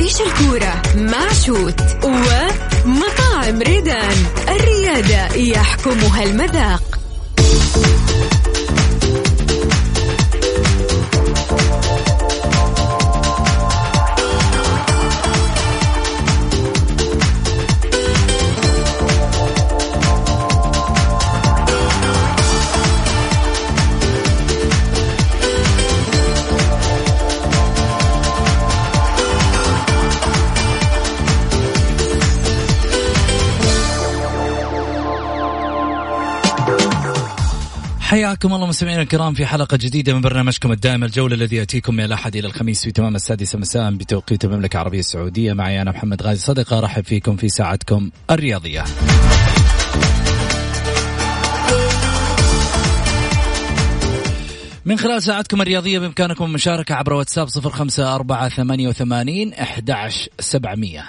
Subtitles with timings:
[0.00, 4.16] عيش الكورة مع شوت ومطاعم ريدان.
[4.48, 6.82] الريادة يحكمها المذاق.
[38.10, 42.36] حياكم الله مستمعينا الكرام في حلقة جديدة من برنامجكم الدائم الجولة الذي يأتيكم من الأحد
[42.36, 45.52] إلى الخميس في تمام السادسة مساء بتوقيت المملكة العربية السعودية.
[45.52, 48.84] معي أنا محمد غازي صدقة أرحب فيكم في ساعتكم الرياضية.
[54.84, 61.04] من خلال ساعتكم الرياضية بإمكانكم المشاركة عبر واتساب 05488 11700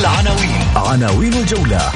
[0.00, 0.62] العناوين.
[0.76, 1.92] عناوين الجولة.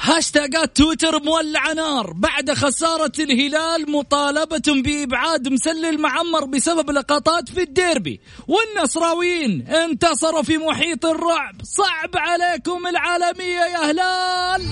[0.00, 2.12] هاشتاجات تويتر مولعة نار.
[2.12, 8.20] بعد خسارة الهلال مطالبة بإبعاد مسلل معمر بسبب لقطات في الديربي.
[8.48, 11.54] والنصراويين انتصروا في محيط الرعب.
[11.62, 14.62] صعب عليكم العالمية يا هلال!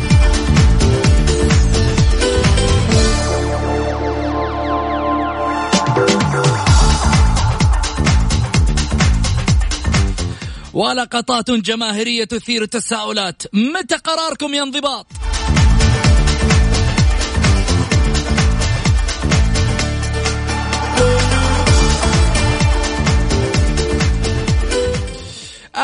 [10.77, 13.43] ولقطات جماهيرية تثير التساؤلات.
[13.53, 15.07] متى قراركم يا انضباط؟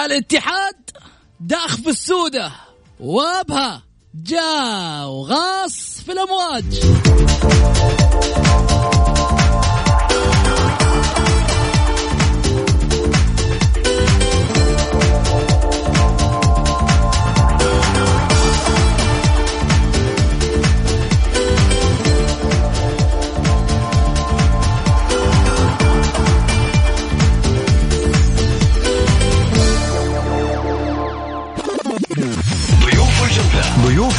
[0.05, 0.75] الاتحاد
[1.41, 2.53] داخ في السودة
[3.01, 3.83] وابها
[4.15, 6.81] جاء وغاص في الأمواج.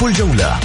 [0.08, 0.59] الجولة.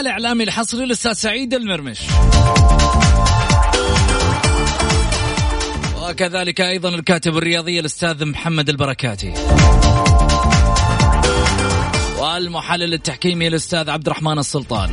[0.00, 1.98] الإعلامي الحصري الأستاذ سعيد المرمش.
[6.02, 9.34] وكذلك أيضا الكاتب الرياضي الأستاذ محمد البركاتي.
[12.18, 14.90] والمحلل التحكيمي الأستاذ عبد الرحمن السلطان.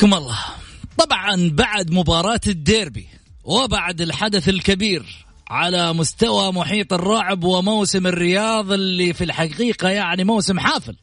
[0.00, 0.38] حياكم الله.
[0.98, 3.06] طبعا بعد مباراة الديربي
[3.44, 10.96] وبعد الحدث الكبير على مستوى محيط الرعب وموسم الرياض اللي في الحقيقة يعني موسم حافل.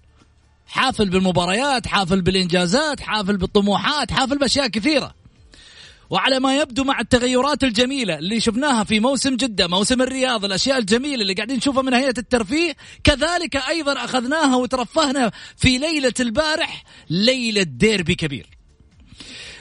[0.67, 5.13] حافل بالمباريات حافل بالإنجازات حافل بالطموحات حافل بأشياء كثيرة.
[6.09, 11.21] وعلى ما يبدو مع التغيرات الجميلة اللي شفناها في موسم جدة موسم الرياض الأشياء الجميلة
[11.21, 18.15] اللي قاعدين نشوفها من هيئة الترفيه كذلك أيضا أخذناها وترفهنا في ليلة البارح ليلة ديربي
[18.15, 18.56] كبير.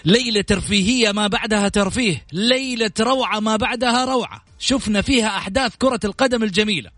[0.06, 4.44] ليلة ترفيهية ما بعدها ترفيه ليلة روعة ما بعدها روعة.
[4.58, 6.90] شفنا فيها أحداث كرة القدم الجميلة.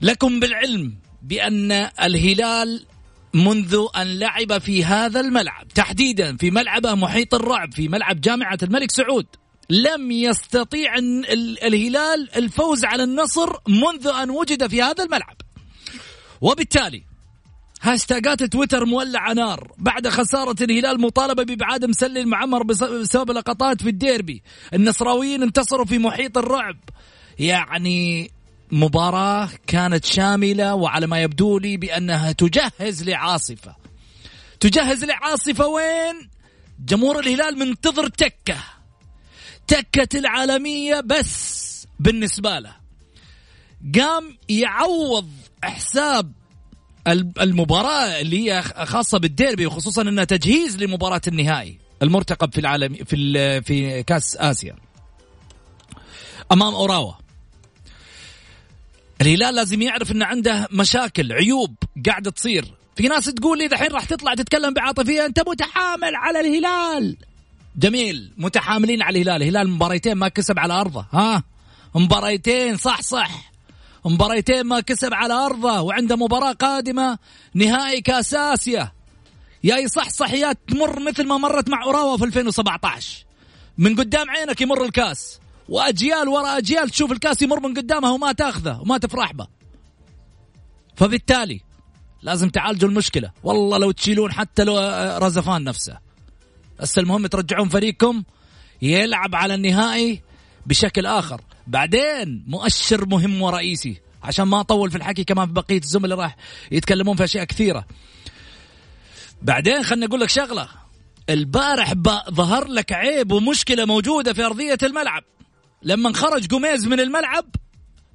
[0.00, 1.72] لكم بالعلم بأن
[2.02, 2.84] الهلال
[3.34, 8.90] منذ أن لعب في هذا الملعب تحديدا في ملعبه محيط الرعب في ملعب جامعة الملك
[8.90, 9.26] سعود
[9.70, 15.36] لم يستطيع ال- ال- الهلال الفوز على النصر منذ أن وجد في هذا الملعب.
[16.40, 17.07] وبالتالي
[17.82, 19.72] هاشتاجات تويتر مولعة نار.
[19.78, 24.42] بعد خسارة الهلال مطالبة بإبعاد مسلل معمر بس- بسبب لقطات في الديربي.
[24.74, 26.76] النصراويين انتصروا في محيط الرعب.
[27.38, 28.30] يعني
[28.72, 33.76] مباراة كانت شاملة وعلى ما يبدو لي بأنها تجهز لعاصفة.
[34.60, 36.30] تجهز لعاصفة وين؟
[36.86, 38.56] جمهور الهلال منتظر تكة.
[39.60, 42.76] التكة العالمية بس بالنسبة له.
[43.94, 45.30] قام يعوض
[45.64, 46.32] حساب
[47.12, 54.02] المباراة اللي هي خاصة بالديربي وخصوصا إنها تجهيز لمباراة النهائي المرتقب في العالم في في
[54.02, 54.76] كأس آسيا.
[56.52, 57.12] أمام أوراوا.
[59.20, 61.74] الهلال لازم يعرف ان عنده مشاكل عيوب
[62.06, 62.64] قاعدة تصير.
[62.96, 67.16] في ناس تقول لي دحين راح تطلع تتكلم بعاطفية أنت متحامل على الهلال.
[67.76, 69.42] جميل متحاملين على الهلال.
[69.42, 71.06] الهلال مباريتين ما كسب على أرضه.
[71.12, 71.42] ها؟
[71.94, 73.52] مباريتين صح صح.
[74.04, 77.18] مباريتين ما كسب على أرضه وعنده مباراة قادمة
[77.54, 78.92] نهائي كأس آسيا.
[79.64, 83.24] يا يصحصح يا تمر مثل ما مرت مع أوراوا في 2017
[83.78, 85.40] من قدام عينك يمر الكاس.
[85.68, 89.46] وأجيال ورا أجيال تشوف الكاس يمر من قدامها وما تأخذه وما تفرح به
[90.96, 91.60] فبالتالي
[92.22, 93.30] لازم تعالجوا المشكلة.
[93.44, 94.78] والله لو تشيلون حتى لو
[95.18, 95.98] رزفان نفسه.
[96.80, 98.22] بس المهم ترجعون فريقكم
[98.82, 100.22] يلعب على النهائي
[100.66, 101.40] بشكل آخر.
[101.68, 106.36] بعدين مؤشر مهم ورئيسي عشان ما أطول في الحكي كمان في بقية الزملاء راح
[106.70, 107.86] يتكلمون في أشياء كثيرة.
[109.42, 110.68] بعدين خلني أقول لك شغلة.
[111.30, 111.94] البارح
[112.30, 115.22] ظهر لك عيب ومشكلة موجودة في أرضية الملعب.
[115.82, 117.44] لما خرج قميز من الملعب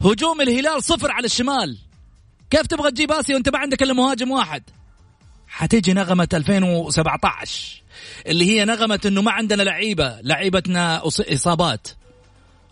[0.02, 1.78] هجوم الهلال صفر على الشمال.
[2.50, 4.64] كيف تبغى تجيب آسيا وأنت ما عندك إلا مهاجم واحد؟
[5.48, 7.84] حتيجي نغمة 2017
[8.28, 11.88] اللي هي نغمة إنه ما عندنا لعيبة لعيبتنا إصابات.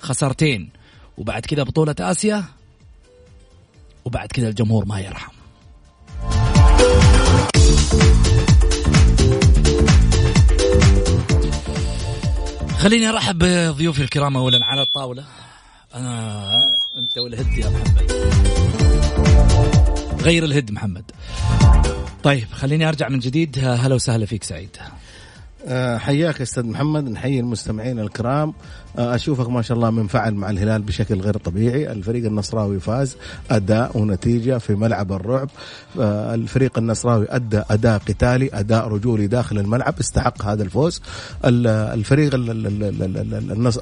[0.02, 0.70] خسرتين
[1.18, 2.44] وبعد كذا بطولة آسيا
[4.06, 5.32] وبعد كذا الجمهور ما يرحم.
[12.78, 15.24] خليني أرحب بضيوفي الكرام اولا على الطاولة.
[15.96, 18.12] أنا أنت والهد يا محمد.
[20.22, 21.12] غير الهد محمد.
[22.24, 23.60] طيب خليني أرجع من جديد.
[23.60, 24.78] هلا وسهلا فيك سعيد.
[25.98, 28.54] حياك أستاذ محمد نحيي المستمعين الكرام.
[28.98, 31.92] آه، أشوفك ما شاء الله منفعل مع الهلال بشكل غير طبيعي.
[31.92, 33.18] الفريق النصراوي فاز
[33.52, 35.50] أداء ونتيجة في ملعب الرعب.
[36.00, 41.02] آه، الفريق النصراوي أدى أداء قتالي أداء رجولي داخل الملعب استحق هذا الفوز.
[41.46, 42.36] الفريق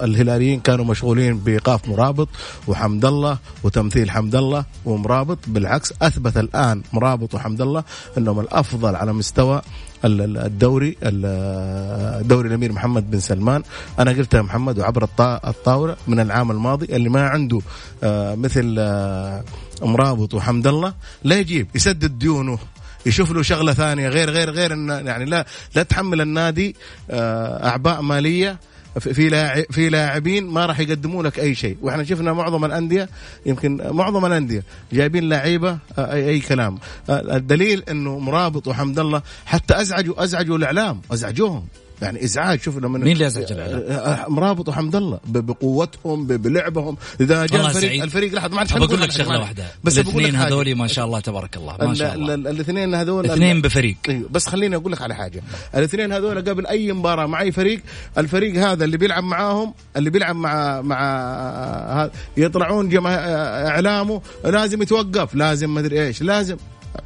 [0.03, 2.27] الهلاليين كانوا مشغولين بإيقاف مرابط
[2.67, 5.37] وحمد الله وتمثيل حمد الله ومرابط.
[5.47, 7.83] بالعكس أثبت الآن مرابط وحمد الله
[8.17, 9.61] أنهم الأفضل على مستوى
[10.03, 13.63] الدوري الدوري الأمير محمد بن سلمان.
[13.99, 17.59] أنا قلتها محمد وعبر الطاولة من العام الماضي اللي ما عنده
[18.03, 19.43] آه، مثل آه،
[19.81, 20.93] مرابط وحمد الله
[21.23, 22.59] لا يجيب يسدد ديونه
[23.05, 26.75] يشوف له شغلة ثانية غير غير غير يعني لا لا تحمل النادي
[27.09, 28.59] آه، أعباء مالية
[28.99, 31.77] في لاعب في لاعبين ما راح يقدموا لك أي شيء.
[31.81, 33.09] وإحنا شفنا معظم الأندية
[33.45, 34.63] يمكن معظم الأندية
[34.93, 36.79] جايبين لعيبة آه، أي, أي كلام.
[37.09, 41.65] آه، الدليل إنه مرابط وحمد الله حتى ازعجوا أزعجوا الإعلام أزعجوهم.
[42.01, 46.97] يعني إزعاج شوف لما مين اللي ازعج الاعلام؟ آه، آه، مرابط وحمد الله بقوتهم بلعبهم.
[47.21, 49.65] إذا جاء الفريق الفريق لحظة ما عاد بقول لك شغلة واحدة.
[49.83, 52.33] بس الاثنين هذول ما شاء الله تبارك الله ما شاء الله.
[52.33, 53.95] الاثنين هذول اثنين بفريق.
[54.09, 55.43] أيوه بس خليني أقول لك على حاجة.
[55.75, 57.81] الاثنين هذول قبل أي مباراة مع أي فريق
[58.17, 63.19] الفريق هذا اللي بيلعب معاهم اللي بيلعب مع مع آه، يطلعون جماهير
[63.67, 66.57] إعلامه لازم يتوقف لازم ما أدري إيش لازم.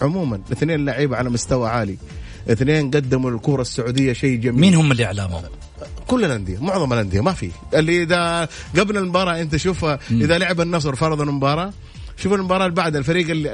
[0.02, 1.98] عموما الاثنين لعيبة على مستوى عالي.
[2.50, 4.60] اثنين قدموا للكرة السعودية شيء جميل.
[4.62, 5.42] مين هم اللي إعلامهم؟
[6.08, 7.52] كل الأندية معظم الأندية ما في.
[7.74, 8.48] اللي إذا
[8.80, 11.74] قبل المباراة أنت شوف إذا لعب النصر فرضا مباراه
[12.18, 13.54] شوف المباراة اللي بعد الفريق اللي,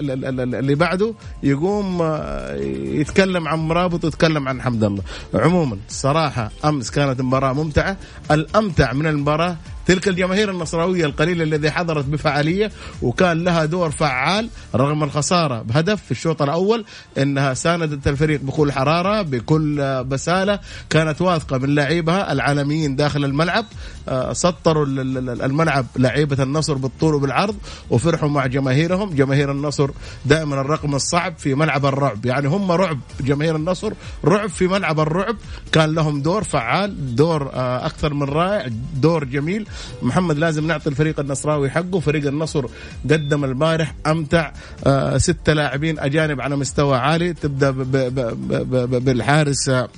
[0.59, 5.03] اللي بعده يقوم آه، يتكلم عن مرابط ويتكلم عن حمد الله.
[5.33, 7.97] عموما صراحة أمس كانت مباراه ممتعة.
[8.31, 9.57] الأمتع من المباراة
[9.89, 16.11] تلك الجماهير النصراوية القليلة الذي حضرت بفعالية وكان لها دور فعال رغم الخسارة بهدف في
[16.11, 16.85] الشوط الأول
[17.17, 23.65] إنها ساندت الفريق بكل حرارة بكل بسالة كانت واثقة من لاعبها العالميين داخل الملعب.
[24.09, 27.55] آه، سطروا الملعب لعيبة النصر بالطول وبالعرض
[27.89, 29.09] وفرحوا مع جماهيرهم.
[29.09, 29.89] جماهير النصر
[30.25, 32.25] دائما الرقم الصعب في ملعب الرعب.
[32.25, 33.93] يعني هم رعب جماهير النصر
[34.25, 35.35] رعب في ملعب الرعب.
[35.71, 39.67] كان لهم دور فعال دور آه، أكثر من رائع دور جميل.
[40.01, 41.99] محمد لازم نعطي الفريق النصراوي حقه.
[41.99, 42.65] فريق النصر
[43.11, 44.51] قدم البارح أمتع
[44.87, 47.33] آه ستة لاعبين أجانب على مستوى عالي.
[47.33, 47.71] تبدأ
[48.99, 49.89] بالحارس آه،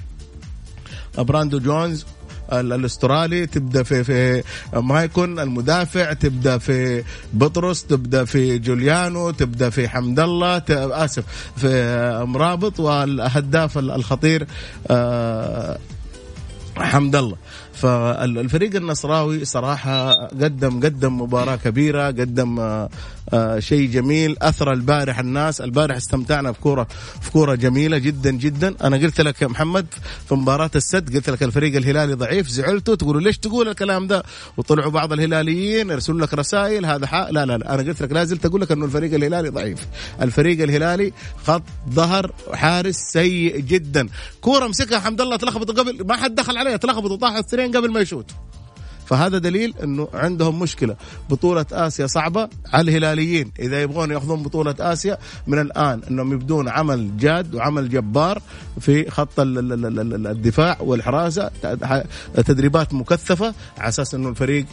[1.18, 2.06] براندو جونز
[2.54, 3.46] الأسترالي.
[3.46, 6.14] تبدأ في في مايكون المدافع.
[6.14, 10.64] تبدأ في بطرس تبدأ في جوليانو تبدأ في حمد الله.
[10.70, 11.24] آسف
[11.58, 12.80] في مرابط.
[12.80, 14.48] والهداف الخطير
[14.88, 15.78] آه
[16.78, 17.38] حمد الله
[17.74, 22.90] فالفريق النصراوي صراحة قدم قدم مباراة كبيرة قدم آه،
[23.34, 24.36] آه، شيء جميل.
[24.42, 25.62] أثر البارح الناس.
[25.62, 26.88] البارح استمتعنا في كورة
[27.22, 28.76] في كورة جميلة جدا جدا.
[28.84, 29.86] أنا قلت لك يا محمد
[30.30, 34.24] في مباراة السد قلت لك الفريق الهلالي ضعيف زعلتوا تقولوا ليش تقول الكلام ده؟
[34.58, 37.30] وطلعوا بعض الهلاليين يرسلوا لك رسائل هذا حق.
[37.30, 37.74] لا لا لا.
[37.74, 39.88] أنا قلت لك لا زلت أقول لك أنه الفريق الهلالي ضعيف.
[40.22, 41.14] الفريق الهلالي
[41.46, 44.10] خط ظهر حارس سيء جدا.
[44.42, 46.08] كورة مسكها حمد الله تلخبط قبل.
[46.08, 48.32] ما حد دخل عليها تلخبط وطاح الثنين قبل ما يشوت.
[49.12, 50.96] فهذا دليل إنه عندهم مشكلة.
[51.30, 53.52] بطولة آسيا صعبة على الهلاليين.
[53.60, 58.42] إذا يبغون يأخذون بطولة آسيا من الآن إنهم يبدون عمل جاد وعمل جبار
[58.80, 61.52] في خط الدفاع والحراسة.
[62.46, 64.66] تدريبات مكثفة على أساس إنه الفريق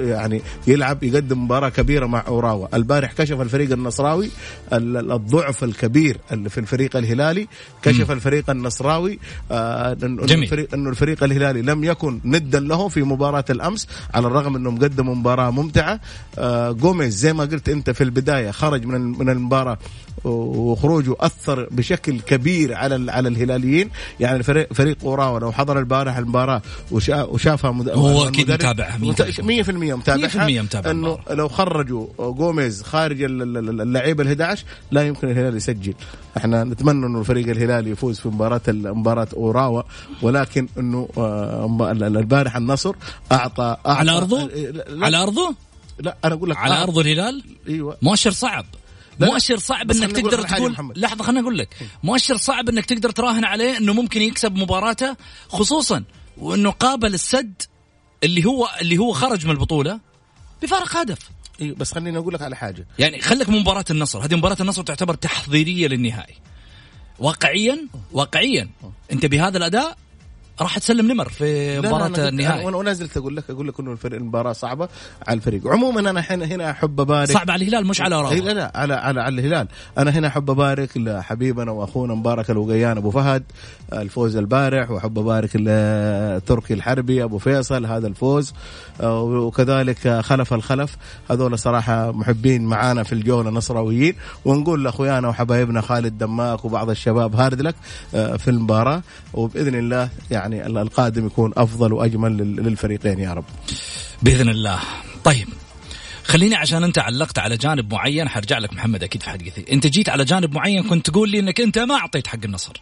[0.00, 2.76] يعني يلعب يقدم مباراة كبيرة مع أوراوا.
[2.76, 4.30] البارح كشف الفريق النصراوي
[4.72, 7.48] الضعف الكبير في الفريق الهلالي.
[7.82, 9.18] كشف الفريق النصراوي
[9.50, 13.75] آه، انه الفريق إنه الفريق الهلالي لم يكن ندا له في مباراة الأمس.
[13.76, 16.00] الامس على الرغم انهم قدموا مباراة ممتعة.
[16.38, 19.78] آه جوميز زي ما قلت أنت في البداية خرج من من المباراة
[20.24, 23.90] وخروجه أثر بشكل كبير على على الهلاليين.
[24.20, 27.88] يعني فريق فريق اوراوا لو حضر البارح المباراة وشافها مد...
[27.88, 30.46] هو أكيد متابعها 100% متابعها.
[30.46, 35.94] 100% متابع إنه لو خرجوا جوميز خارج اللعيبه ال 11 لا يمكن الهلال يسجل.
[36.36, 39.82] إحنا نتمنى إنه الفريق الهلالي يفوز في مباراة مباراة اوراوا
[40.22, 42.94] ولكن إنه آه، البارح النصر
[43.32, 43.55] أعطى
[43.86, 44.50] على أرضه؟
[45.04, 45.54] على أرضه؟
[45.98, 47.98] لا أنا أقول لك على أرض الهلال؟ أيوه.
[48.02, 48.66] مؤشر صعب.
[49.20, 51.68] مؤشر صعب إنك تقدر تقول لحظة خليني أقول لك.
[52.02, 55.16] مؤشر صعب إنك تقدر تراهن عليه إنه ممكن يكسب مباراته
[55.48, 56.04] خصوصا
[56.38, 57.62] وإنه قابل السد
[58.24, 60.00] اللي هو اللي هو خرج من البطولة
[60.62, 61.18] بفارق هدف.
[61.60, 62.86] أيوه بس خليني أقول لك على حاجة.
[62.98, 64.24] يعني خليك من مباراة النصر.
[64.24, 66.34] هذه مباراة النصر تعتبر تحضيرية للنهائي.
[67.18, 68.68] واقعيا واقعيا.
[69.12, 69.96] أنت بهذا الأداء
[70.60, 72.64] راح تسلم نمر في مباراة النهائي.
[72.64, 74.88] وأنا نزلت أقول لك أقول لك إنه الفريق المباراة صعبة
[75.26, 75.68] على الفريق.
[75.68, 79.20] عموما أنا هنا هنا أحب ابارك صعب على الهلال مش على لا لا على على
[79.20, 79.68] على الهلال.
[79.98, 83.42] أنا هنا أحب أبارك لحبيبنا وأخونا مبارك الوقيان أبو فهد
[83.92, 88.52] الفوز البارح وأحب أبارك لتركي الحربي أبو فيصل هذا الفوز.
[89.02, 90.96] وكذلك خلف الخلف
[91.30, 97.60] هذول صراحة محبين معانا في الجولة نصراويين ونقول لأخويانا وحبايبنا خالد دماك وبعض الشباب هارد
[97.60, 97.74] لك
[98.14, 99.02] آه، في المباراة.
[99.34, 103.44] وبإذن الله يعني يعني القادم يكون أفضل وأجمل للفريقين يا رب.
[104.22, 104.78] بإذن الله.
[105.24, 105.48] طيب
[106.24, 110.08] خليني عشان أنت علقت على جانب معين حرجع لك محمد أكيد في حديثي أنت جيت
[110.08, 112.80] على جانب معين كنت تقول لي إنك أنت ما أعطيت حق النصر.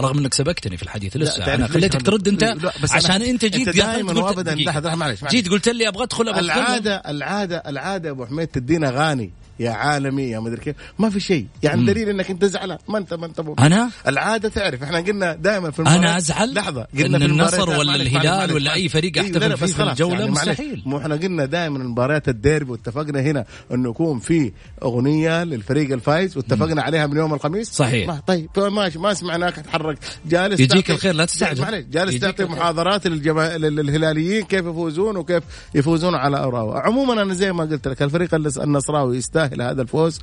[0.00, 1.54] رغم إنك سبقتني في الحديث لسه.
[1.54, 2.56] أنا خليتك ترد أنت
[2.90, 8.10] عشان أنت جيت دائما وابدا معلش جيت قلت لي أبغى أدخل أبغى العاده العاده العادة
[8.10, 9.32] أبو حميد تدينا أغاني.
[9.60, 10.76] يا عالمي يا مدري كيف.
[10.98, 11.46] ما في شيء.
[11.62, 11.86] يعني مم.
[11.86, 12.78] دليل إنك أنت زعلان.
[12.88, 13.54] ما انت ما أنت بو.
[13.58, 14.82] أنا؟ العادة تعرف.
[14.82, 16.86] إحنا قلنا دائما في أنا أزعل؟ لحظة.
[16.98, 20.82] قلنا في النصر ولا الهلال ولا أي فريق احتفل فيه في الجولة يعني مستحيل.
[20.86, 26.82] مو إحنا قلنا دائما مباريات الديربي واتفقنا هنا إنه يكون في أغنية للفريق الفايز واتفقنا
[26.82, 27.70] عليها من يوم الخميس.
[27.70, 28.08] صحيح.
[28.08, 28.98] ما طيب ماشي.
[28.98, 31.84] ما سمعناك تحرك جالس يجيك الخير لا تستعجل معلش.
[31.90, 33.58] جالس تعطي محاضرات للجما...
[33.58, 35.42] للهلاليين كيف يفوزون وكيف
[35.74, 40.20] يفوزون على اوراوا عموما أنا زي ما قلت لك الفريق النصراوي يستاهل هذا الفوز.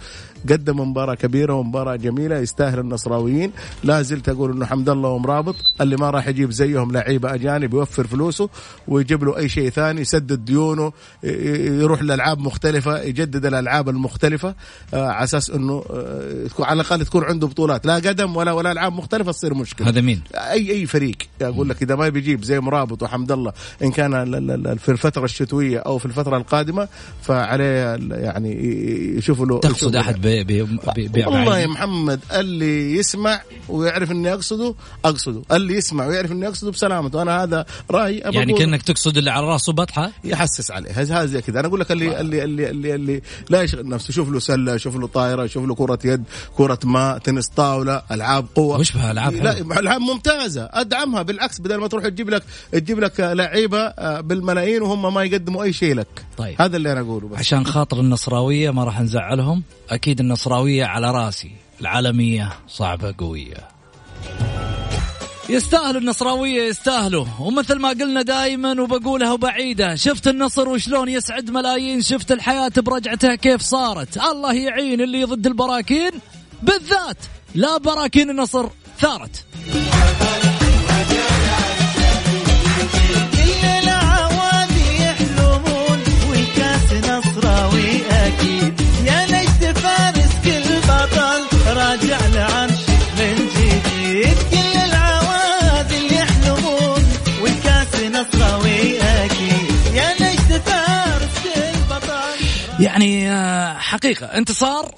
[0.49, 3.51] قدم مباراة كبيرة ومباراة جميلة يستاهل النصراويين.
[3.83, 8.07] لا زلت أقول أنه حمد الله ومرابط اللي ما راح يجيب زيهم لعيبة أجانب يوفر
[8.07, 8.49] فلوسه
[8.87, 10.91] ويجيب له أي شيء ثاني يسدد ديونه
[11.23, 14.55] يروح لألعاب مختلفة يجدد الألعاب المختلفة
[14.93, 17.85] آه، على أساس أنه آه، على الأقل تكون عنده بطولات.
[17.85, 19.89] لا قدم ولا ولا ألعاب مختلفة تصير مشكلة.
[19.89, 21.15] هذا مين؟ أي أي فريق.
[21.41, 23.53] أقول لك إذا ما بيجيب زي مرابط وحمد الله
[23.83, 26.87] إن كان في الفترة الشتوية أو في الفترة القادمة
[27.21, 30.63] فعليه يعني يشوفوا له تقصد أحد بي بي
[30.97, 35.41] بي والله يا محمد اللي يسمع ويعرف إني أقصده أقصده.
[35.51, 37.21] اللي يسمع ويعرف إني أقصده بسلامته.
[37.21, 38.17] أنا هذا رأيي.
[38.17, 40.91] يعني كأنك تقصد اللي على رأسه بطحة؟ يحسس عليه.
[40.91, 41.59] هذا زي كذا.
[41.59, 44.13] أنا أقول لك اللي اللي اللي اللي, اللي لا يشغل نفسه.
[44.13, 46.23] شوف له سلة شوف له طائرة شوف له كرة يد
[46.57, 48.79] كرة ماء تنس طاولة ألعاب قوة.
[48.79, 50.69] وش بها ألعاب لا ألعاب ممتازة.
[50.73, 51.59] أدعمها بالعكس.
[51.59, 55.95] بدل ما تروح تجيب لك تجيب لك لعيبة آه، بالملايين وهم ما يقدموا أي شيء
[55.95, 56.25] لك.
[56.37, 56.61] طيب.
[56.61, 57.39] هذا اللي أنا أقوله بس.
[57.39, 61.51] عشان خاطر النصراوية ما راح نزعلهم؟ أكيد النصراويه على راسي.
[61.81, 63.67] العالمية صعبة قوية.
[65.49, 67.25] يستاهلوا النصراوية يستاهلوا.
[67.39, 73.61] ومثل ما قلنا دائما وبقولها وبعيدة شفت النصر وشلون يسعد ملايين؟ شفت الحياة برجعتها كيف
[73.61, 76.11] صارت؟ الله يعين اللي ضد البراكين.
[76.61, 77.17] بالذات
[77.55, 78.67] لا براكين النصر
[78.99, 79.45] ثارت.
[102.83, 104.95] يعني آه، حقيقة انتصار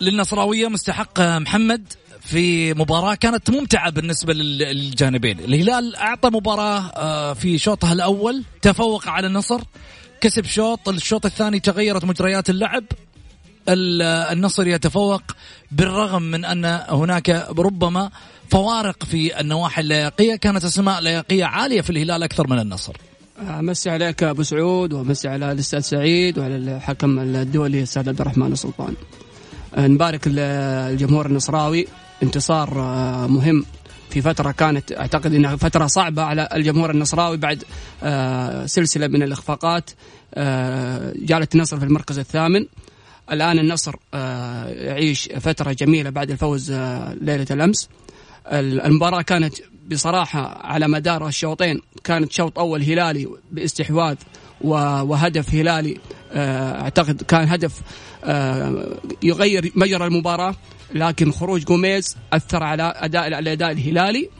[0.00, 5.38] للنصراوية مستحق آه، محمد في مباراة كانت ممتعة بالنسبة للجانبين.
[5.38, 9.60] الهلال أعطى مباراة آه، في شوطها الأول تفوق على النصر
[10.20, 12.84] كسب شوط الشوط الثاني تغيرت مجريات اللعب.
[13.68, 15.22] النصر يتفوق
[15.70, 18.10] بالرغم من أن هناك ربما
[18.50, 20.36] فوارق في النواحي اللياقية.
[20.36, 22.92] كانت أسماء لياقية عالية في الهلال أكثر من النصر.
[23.48, 28.94] أمسي عليك أبو سعود وأمسي على الأستاذ سعيد وعلى الحكم الدولي الاستاذ عبد الرحمن السلطان.
[29.78, 31.86] نبارك الجمهور النصراوي.
[32.22, 33.64] انتصار آه، مهم
[34.10, 37.64] في فترة كانت أعتقد أنها فترة صعبة على الجمهور النصراوي بعد
[38.02, 39.90] آه، سلسلة من الإخفاقات
[40.34, 42.66] آه، جالت النصر في المركز الثامن.
[43.32, 43.94] الآن النصر
[44.68, 46.72] يعيش فترة جميلة بعد الفوز
[47.20, 47.88] ليلة الأمس.
[48.52, 49.54] المباراة كانت
[49.90, 54.16] بصراحة على مدار الشوطين كانت شوط أول هلالي باستحواذ
[54.60, 55.96] وهدف هلالي
[56.32, 57.80] أعتقد كان هدف
[59.22, 60.54] يغير مجرى المباراة
[60.94, 64.30] لكن خروج جوميز أثر على اداء الأداء الهلالي.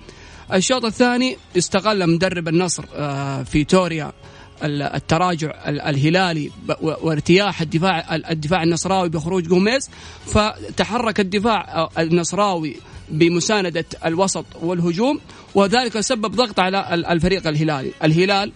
[0.52, 4.12] الشوط الثاني استغل مدرب النصر آه، في توريا
[4.62, 6.50] التراجع الهلالي
[6.80, 9.90] وارتياح الدفاع الدفاع النصراوي بخروج جوميز
[10.26, 12.76] فتحرك الدفاع آه، النصراوي
[13.10, 15.20] بمساندة الوسط والهجوم
[15.54, 17.92] وذلك سبب ضغط على الفريق الهلالي.
[18.04, 18.52] الهلال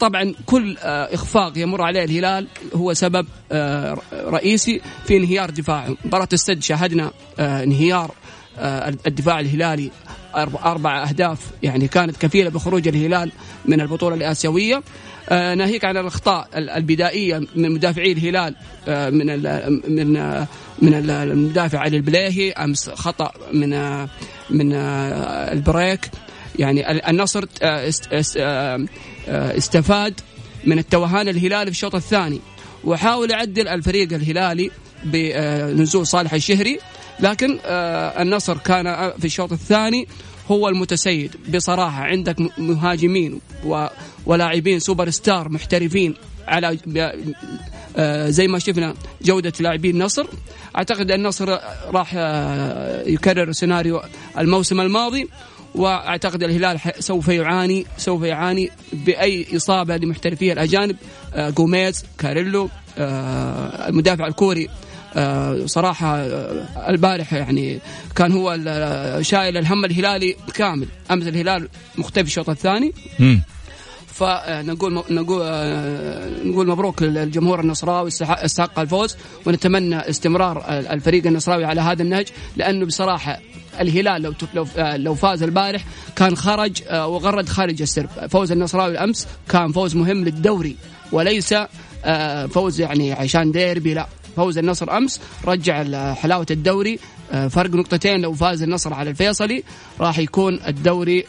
[0.00, 5.96] طبعا كل آه، إخفاق يمر عليه الهلال هو سبب آه، رئيسي في انهيار دفاعه.
[6.04, 8.10] مباراة السد شاهدنا آه، انهيار
[9.06, 9.90] الدفاع الهلالي
[10.64, 13.32] أربع أهداف يعني كانت كفيلة بخروج الهلال
[13.64, 14.82] من البطولة الآسيوية.
[15.30, 18.54] ناهيك عن الأخطاء البدائية من مدافعي الهلال
[18.88, 19.26] من
[19.88, 20.46] من
[20.82, 23.70] من المدافع علي البليهي أمس خطأ من
[24.50, 24.72] من
[25.52, 26.10] البريك.
[26.58, 27.88] يعني النصر آه،
[29.28, 30.20] استفاد
[30.64, 32.40] من التوهان الهلالي في الشوط الثاني.
[32.84, 34.70] وحاول يعدل الفريق الهلالي
[35.04, 36.78] بنزول صالح الشهري
[37.20, 40.08] لكن آه، النصر كان في الشوط الثاني
[40.50, 43.40] هو المتسيد بصراحة عندك مهاجمين
[44.26, 46.14] ولاعبين super star محترفين
[46.48, 46.78] على
[47.96, 50.26] آه، زي ما شفنا جودة لاعبين النصر
[50.76, 52.14] أعتقد النصر راح
[53.06, 54.00] يكرر سيناريو
[54.38, 55.28] الموسم الماضي
[55.74, 60.96] وأعتقد الهلال سوف يعاني سوف يعاني بأي إصابة لمحترفيه الأجانب
[61.34, 64.70] آه، جوميز كاريلو آه، المدافع الكوري آه،
[65.66, 66.16] صراحة
[66.88, 67.78] البارح يعني
[68.14, 68.58] كان هو
[69.22, 70.86] شايل الهم الهلالي كامل.
[71.10, 71.68] أمس الهلال
[71.98, 72.92] مختفي الشوط الثاني.
[74.06, 75.42] فنقول نقول
[76.44, 83.40] نقول مبروك للجمهور النصراوي استحق الفوز ونتمنى استمرار الفريق النصراوي على هذا النهج لأنه بصراحة
[83.80, 85.84] الهلال لو لو لو فاز البارح
[86.16, 88.08] كان خرج آه، وغرد خارج السرب.
[88.30, 90.76] فوز النصراوي الامس كان فوز مهم للدوري
[91.12, 91.54] وليس
[92.04, 94.06] آه، فوز يعني عشان ديربي لا.
[94.36, 96.98] فوز النصر أمس رجع حلاوة الدوري.
[97.32, 99.64] آه، فرق نقطتين لو فاز النصر على الفيصلي
[100.00, 101.24] راح يكون الدوري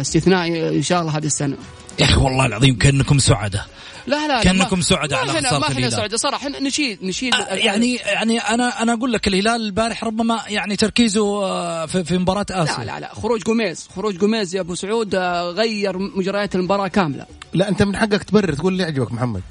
[0.00, 1.56] استثنائي إن شاء الله هذه السنة.
[1.98, 3.66] يا أخي والله العظيم كأنكم سعداء.
[4.06, 6.16] لا لا كأنكم سعداء على خساره ما إحنا سعداء.
[6.16, 11.44] صراحة نشيد نشيد آه يعني يعني أنا أنا أقول لك الهلال البارح ربما يعني تركيزه
[11.44, 12.84] آه، في, في مباراة آسيا.
[12.84, 13.88] لا لا لا خروج جوميز.
[13.96, 17.26] خروج جوميز يا أبو سعود آه، غير مجريات المباراة كاملة.
[17.52, 19.42] لا أنت من حقك تبرر تقول اللي يعجبك محمد.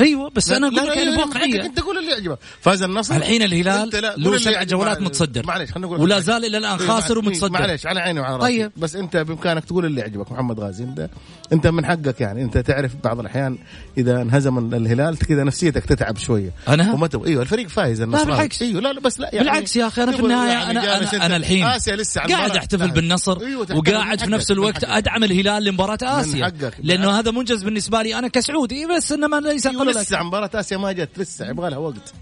[0.00, 1.64] أيوه بس أنا أقول لك بواقعية.
[1.64, 2.38] أنت تقول اللي يعجبك.
[2.60, 3.16] فاز النصر.
[3.16, 5.46] الحين الهلال له سبع جولات متصدر.
[5.46, 7.52] معلش خلينا نقول ولا زال إلى الآن خاسر ومتصدر.
[7.52, 8.46] معلش على عيني وعلى راسي.
[8.46, 8.72] طيب.
[8.76, 10.84] بس أنت بإمكانك تقول اللي يعجبك محمد غازي.
[10.84, 11.08] أنت
[11.52, 12.42] أنت من حقك يعني.
[12.42, 13.58] أنت تعرف بعض الأحيان
[13.98, 16.50] إذا انهزم الهلال كذا نفسيتك تتعب شوية.
[16.68, 18.24] أنا؟ أيوه الفريق فايز النصر.
[18.24, 18.62] لا بالعكس.
[18.62, 21.26] أيوه لا لا بس لا يعني بالعكس يا أخي أنا في النهاية يعني أنا أنا,
[21.26, 25.98] أنا الحين آسيا لسه قاعد أحتفل بالنصر أيوة وقاعد في نفس الوقت أدعم الهلال لمباراة
[26.02, 26.52] آسيا.
[26.82, 28.18] لأنه هذا منجز بالنسبة لي.
[28.18, 29.87] أنا كسعودي بس إنما ليس أيوة.
[29.90, 32.12] لسه مباراة آسيا ما جت لسه يبغى لها وقت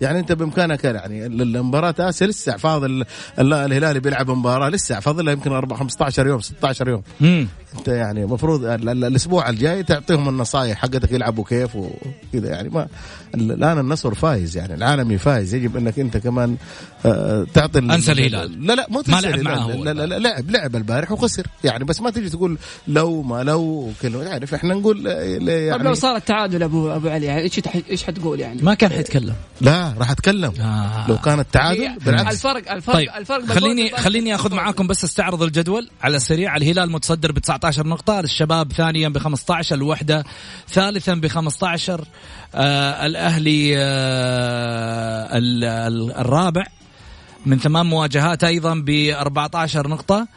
[0.00, 3.04] يعني أنت بإمكانك يعني المباراه آسيا لسه فاضل
[3.38, 7.48] الهلالي بيلعب مباراة لسه فاضل يمكن 4 15 يوم 16 يوم مم.
[7.78, 12.50] انت يعني المفروض الأسبوع الجاي تعطيهم النصائح حقتك يلعبوا كيف وكذا.
[12.50, 12.86] يعني ما
[13.34, 16.56] الآن النصر فايز يعني العالمي فايز يجب أنك أنت كمان
[17.06, 18.66] آه، تعطي أنسى الهلال.
[18.66, 21.46] لا لا مو ما لعب معه لا, لا, لا لعب لعب البارح وخسر.
[21.64, 22.58] يعني بس ما تجي تقول
[22.88, 24.22] لو ما لو وكذا.
[24.22, 28.40] يعني إحنا نقول يعني طيب لو صار التعادل ابو أبو علي يعني إيش إيش حتقول
[28.40, 29.34] يعني؟ ما كان حيتكلم.
[29.60, 30.52] لا راح أتكلم.
[30.60, 31.08] آه.
[31.08, 32.34] لو كان التعادل بالعكس.
[32.34, 33.08] الفرق الفرق طيب.
[33.18, 36.56] الفرق خليني خليني أخذ معاكم بس استعرض الجدول على السريع.
[36.56, 38.20] الهلال متصدر ب 19 نقطة.
[38.20, 40.24] الشباب ثانيا ب 15 الوحدة
[40.68, 42.04] ثالثا ب 15
[42.54, 45.28] آه الأهلي آه
[46.20, 46.64] الرابع.
[47.46, 50.28] من ثمان مواجهات أيضا ب 14 نقطة.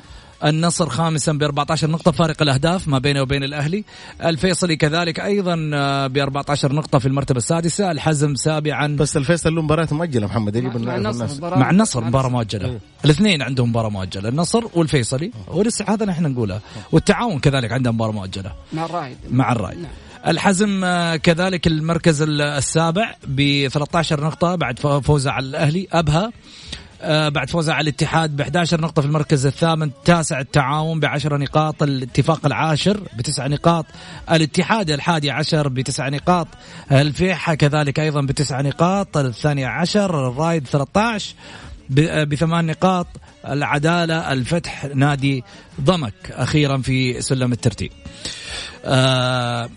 [0.44, 3.84] النصر خامسا ب 14 نقطة فارق الأهداف ما بينه وبين الأهلي.
[4.26, 5.56] الفيصلي كذلك أيضا
[6.08, 7.92] ب 14 نقطة في المرتبة السادسة.
[7.92, 8.88] الحزم سابعا.
[9.00, 11.40] بس الفيصل له مباراة مؤجلة محمد يجب مع النصر الناس.
[11.40, 12.66] مباراة- مع النصر مباراة مؤجلة.
[12.66, 12.80] إيه.
[13.06, 15.32] الاثنين عندهم مباراة مؤجلة النصر والفيصلي.
[15.48, 18.52] ولسه هذا نحن نقولها والتعاون كذلك عنده مباراة مؤجلة.
[18.74, 19.92] مع الرايد مع الراي نعم.
[20.28, 26.26] الحزم آه، كذلك المركز ال- السابع ب 13 نقطة بعد فوزه على الأهلي أبها.
[26.26, 26.32] آه،
[27.08, 31.84] بعد فوزه على الاتحاد ب 11 نقطة في المركز الثامن تاسع التعاون ب 10 نقاط
[31.84, 33.86] الاتفاق العاشر بتسع نقاط
[34.32, 36.48] الاتحاد الحادي عشر بتسع نقاط
[36.92, 41.34] الفيحة كذلك أيضا بتسع نقاط الثاني عشر الرايد 13
[41.90, 43.08] ب- آه، بثمان نقاط
[43.48, 45.44] العدالة الفتح نادي
[45.82, 47.92] ضمك أخيرا في سلم الترتيب.
[48.86, 49.70] آه،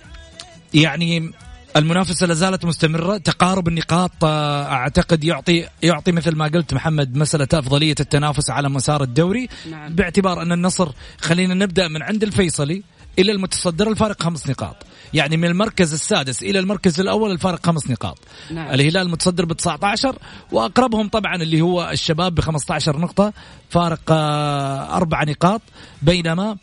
[0.74, 1.30] يعني
[1.76, 3.16] المنافسة لا زالت مستمرة.
[3.16, 9.02] تقارب النقاط آه، أعتقد يعطي يعطي مثل ما قلت محمد مسألة أفضلية التنافس على مسار
[9.02, 9.48] الدوري.
[9.70, 9.94] نعم.
[9.94, 10.88] باعتبار أن النصر
[11.20, 12.82] خلينا نبدأ من عند الفيصلي
[13.18, 14.76] إلى المتصدر الفارق خمس نقاط.
[15.14, 18.18] يعني من المركز السادس إلى المركز الأول الفارق خمس نقاط.
[18.50, 18.74] نعم.
[18.74, 20.18] الهلال متصدر ب 19
[20.52, 23.32] وأقربهم طبعا اللي هو الشباب ب 15 نقطة.
[23.70, 25.62] فارق آه، أربع نقاط.
[26.02, 26.56] بينما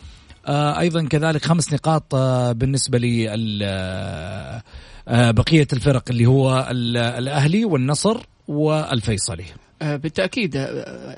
[0.48, 2.16] آه، أيضا كذلك خمس نقاط
[2.56, 3.34] بالنسبة لي
[5.08, 9.44] بقية الفرق اللي هو ال- الأهلي والنصر والفيصلي.
[9.82, 10.66] آه، بالتأكيد آه،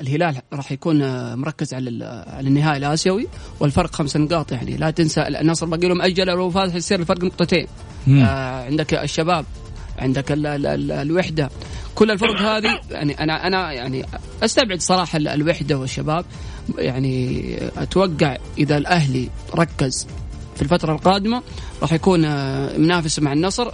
[0.02, 3.28] الهلال راح يكون آه، مركز على على النهائي الآسيوي
[3.60, 4.78] والفرق خمس نقاط يعني.
[4.78, 7.67] لا تنسى النصر باقي له مأجل لو فاز يصير الفرق نقطتين.
[8.10, 9.45] آه، عندك الشباب
[10.00, 11.50] عندك ال ال ال الوحدة.
[11.95, 14.06] كل الفرق هذه يعني أنا أنا يعني
[14.43, 16.26] أستبعد صراحة ال- الوحدة والشباب.
[16.78, 20.08] يعني أتوقع إذا الأهلي ركز
[20.57, 21.43] في الفترة القادمة
[21.81, 23.71] راح يكون آه، منافس مع النصر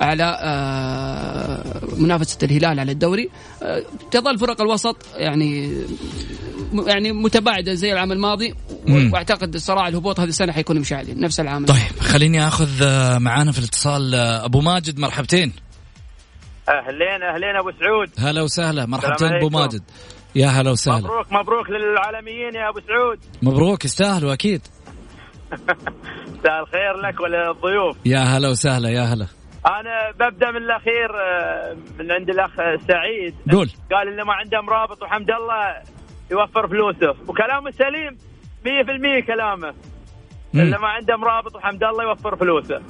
[0.00, 3.30] على آه، منافسة الهلال على الدوري.
[3.62, 5.82] آه، تظل فرق الوسط يعني
[6.86, 8.54] يعني متباعدة زي العام الماضي.
[8.86, 9.12] مم.
[9.12, 11.66] وأعتقد صراع الهبوط هذه السنة حيكون مشعل نفس العام.
[11.66, 12.68] طيب خليني آخذ
[13.18, 15.52] معانا في الاتصال أبو ماجد مرحبتين.
[16.68, 18.28] أهلين أهلين أبو سعود.
[18.28, 19.48] هلا وسهلا مرحبتين أبو.
[19.48, 19.82] ماجد.
[20.34, 20.98] يا هلا وسهلا.
[20.98, 23.18] مبروك مبروك للعالميين يا أبو سعود.
[23.42, 24.60] مبروك يستاهلوا أكيد.
[26.38, 29.26] مساء الخير لك وللضيوف يا هلا وسهلا يا هلا.
[29.66, 32.50] أنا ببدأ من الأخير آه، من عند الأخ
[32.88, 33.34] سعيد.
[33.52, 33.70] قول.
[33.92, 35.74] قال اللي ما عنده مرابط وحمد الله
[36.30, 37.14] يوفر فلوسه.
[37.28, 38.18] وكلامه سليم
[38.64, 39.74] 100% كلامه.
[40.54, 40.60] مم.
[40.60, 42.82] اللي ما عنده مرابط وحمد الله يوفر فلوسه.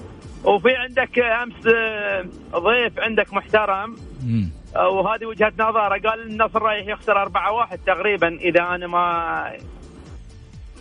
[0.44, 2.24] وفي عندك أمس آه،
[2.58, 3.96] ضيف عندك محترم.
[4.26, 4.50] مم.
[4.76, 6.08] آه، وهذه وجهة نظره.
[6.08, 9.52] قال النصر رايح يخسر 4-1 تقريبا إذا أنا ما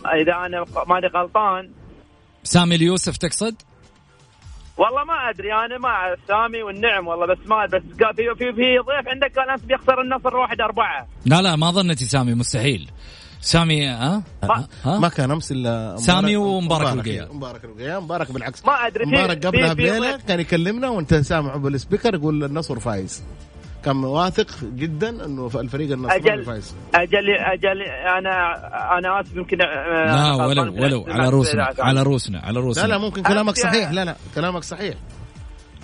[0.06, 1.70] إذا أنا ماني غلطان
[2.44, 3.54] سامي اليوسف تقصد؟
[4.76, 7.82] والله ما أدري أنا ما أعرف سامي والنعم والله بس ما بس
[8.16, 12.04] في في في ضيف عندك قال امس بيخسر النصر 1 4 لا لا ما ظنتي
[12.04, 12.90] سامي مستحيل
[13.40, 17.32] سامي ها؟ ما- ها؟ ما كان أمس إلا سامي مبارك- ومبارك مبارك- الوقيع.
[17.32, 22.14] مبارك الوقيع مبارك بالعكس ما أدري مبارك قبلها بليلة كان يكلمنا وأنت سامع بال speaker
[22.14, 23.22] يقول النصر فايز
[23.88, 27.82] كان واثق جدا إنه الفريق النصر أجل فايز أجل أجل
[28.18, 28.54] أنا
[28.98, 31.04] أنا آسف يمكن آه، لا ولو ولو.
[31.08, 32.82] على روسنا على روسنا على روسنا.
[32.82, 33.90] لا لا ممكن كلامك صحيح.
[33.90, 34.94] لا لا كلامك صحيح.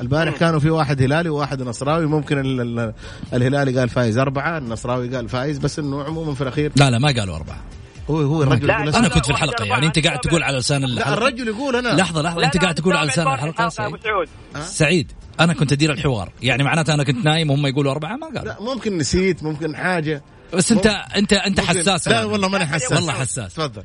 [0.00, 2.06] البارح كانوا في واحد هلالي وواحد نصراوي.
[2.06, 2.92] ممكن ال- ال-
[3.32, 7.08] الهلالي قال فايز أربعة النصراوي قال فايز بس إنه عموما في الأخير لا لا ما
[7.20, 7.62] قالوا أربعة.
[8.10, 9.08] هو هو الرجل لا، يقول لا، أسمع.
[9.08, 9.86] كنت في أربعة يعني.
[9.86, 10.18] أنت قاعد.
[10.18, 11.12] تقول على لسان لا الحلقة.
[11.14, 11.88] الرجل يقول أنا.
[11.88, 12.40] لحظة لحظة.
[12.40, 13.96] لا، أنت لا، قاعد تقول على لسان أبو سعيد.
[14.02, 14.28] سعود
[14.64, 15.12] سعيد.
[15.40, 16.32] أنا كنت أدير الحوار.
[16.42, 20.22] يعني معناته أنا كنت نايم وهم يقولوا أربعة ما قالوا لا ممكن نسيت ممكن حاجة.
[20.54, 22.26] بس أنت أنت ممكن- حساس لا يعني.
[22.26, 22.92] والله ماني حساس.
[22.92, 23.54] والله حساس.
[23.54, 23.82] تفضل.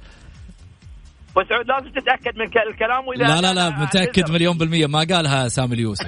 [1.37, 4.33] ابو سعود لازم تتأكد من الكلام وإذا لا لا لا أنا متأكد أعتذر.
[4.33, 4.87] مليون بالمية.
[4.87, 6.05] ما قالها سامي اليوسف.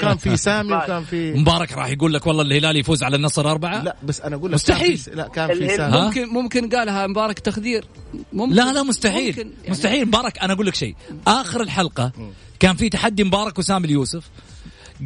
[0.00, 1.72] كان في سامي وكان في مبارك.
[1.72, 5.00] راح يقول لك والله الهلال يفوز على النصر أربعة؟ لا بس أنا أقول لك مستحيل.
[5.06, 7.84] كان لا كان في سامي؟ ممكن ممكن قالها مبارك تخدير.
[8.32, 8.54] ممكن.
[8.54, 9.28] لا لا مستحيل.
[9.28, 9.70] ممكن يعني.
[9.70, 10.06] مستحيل.
[10.06, 10.94] مبارك أنا أقول لك شيء.
[11.26, 12.12] آخر الحلقة
[12.60, 14.30] كان في تحدي مبارك وسام اليوسف.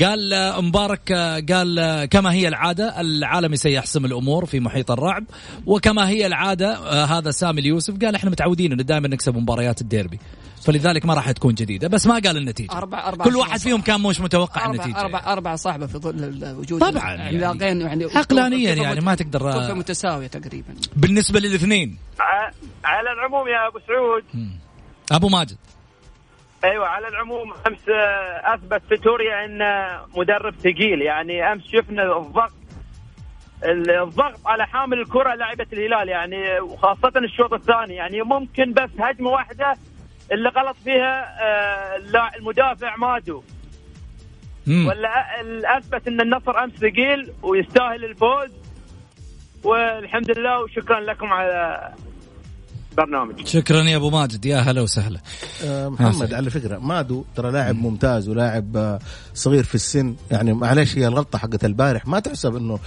[0.04, 1.12] قال مبارك
[1.52, 5.24] قال كما هي العادة العالمي سيحسم الأمور في محيط الرعب.
[5.66, 10.18] وكما هي العادة آه، هذا سامي اليوسف قال إحنا متعودين إنه دائما نكسب مباريات الديربي.
[10.62, 12.72] فلذلك ما راح تكون جديدة بس ما قال النتيجة.
[12.72, 15.00] أربعة أربعة كل واحد فيهم كان مش متوقع النتيجة.
[15.00, 17.64] أربعة أربعة أربعة صعبة في ظل وجود طبعاً يعني يعني.
[17.84, 20.74] يعني عقلانياً يعني ما تقدر- متساوية تقريبا.
[20.96, 21.98] بالنسبة للاثنين.
[22.84, 24.50] على العموم يا أبو سعود.
[25.12, 25.56] أبو ماجد.
[26.66, 31.02] أيوه على العموم أمس آه، أثبت فيتوريا انه مدرب ثقيل.
[31.02, 32.52] يعني أمس شفنا الضغط
[33.64, 37.94] الضغط على حامل الكرة لاعبة الهلال يعني وخاصة الشوط الثاني.
[37.94, 39.76] يعني ممكن بس هجمة واحدة
[40.32, 41.96] اللي غلط فيها آه،
[42.38, 43.42] المدافع مادو.
[44.68, 45.40] ولا
[45.78, 48.50] أثبت إن النصر أمس ثقيل ويستاهل الفوز.
[49.64, 51.92] والحمد لله وشكرا لكم على
[52.98, 54.46] البرنامج شكرا يا أبو ماجد.
[54.46, 55.20] يا هلا وسهلا.
[55.64, 58.98] آه، محمد آه، على فكرة مادو ترى لاعب ممتاز ولاعب آه،
[59.34, 60.14] صغير في السن.
[60.30, 62.06] يعني معلش هي الغلطة حقت البارح.
[62.06, 62.78] ما تحسب إنه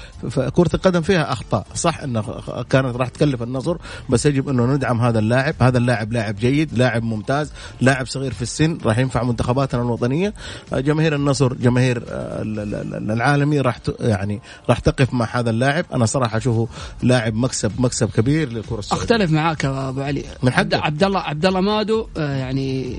[0.53, 1.65] كرة القدم فيها أخطاء.
[1.75, 2.21] صح انه
[2.69, 3.77] كانت راح تكلف النصر
[4.09, 5.55] بس يجب إنه ندعم هذا اللاعب.
[5.61, 8.77] هذا اللاعب لاعب جيد لاعب ممتاز لاعب صغير في السن.
[8.85, 10.33] راح ينفع منتخباتنا الوطنية.
[10.73, 15.85] جماهير النصر جماهير ال- ال- ال- العالمي راح يعني راح تقف مع هذا اللاعب.
[15.93, 16.67] أنا صراحة أشوفه
[17.03, 19.03] لاعب مكسب مكسب كبير للكرة السعودية.
[19.03, 19.65] أختلف معاك
[19.99, 20.23] أبو علي.
[20.43, 20.53] من.
[20.53, 22.95] عبد- عبد الله عبد الله مادو آه، يعني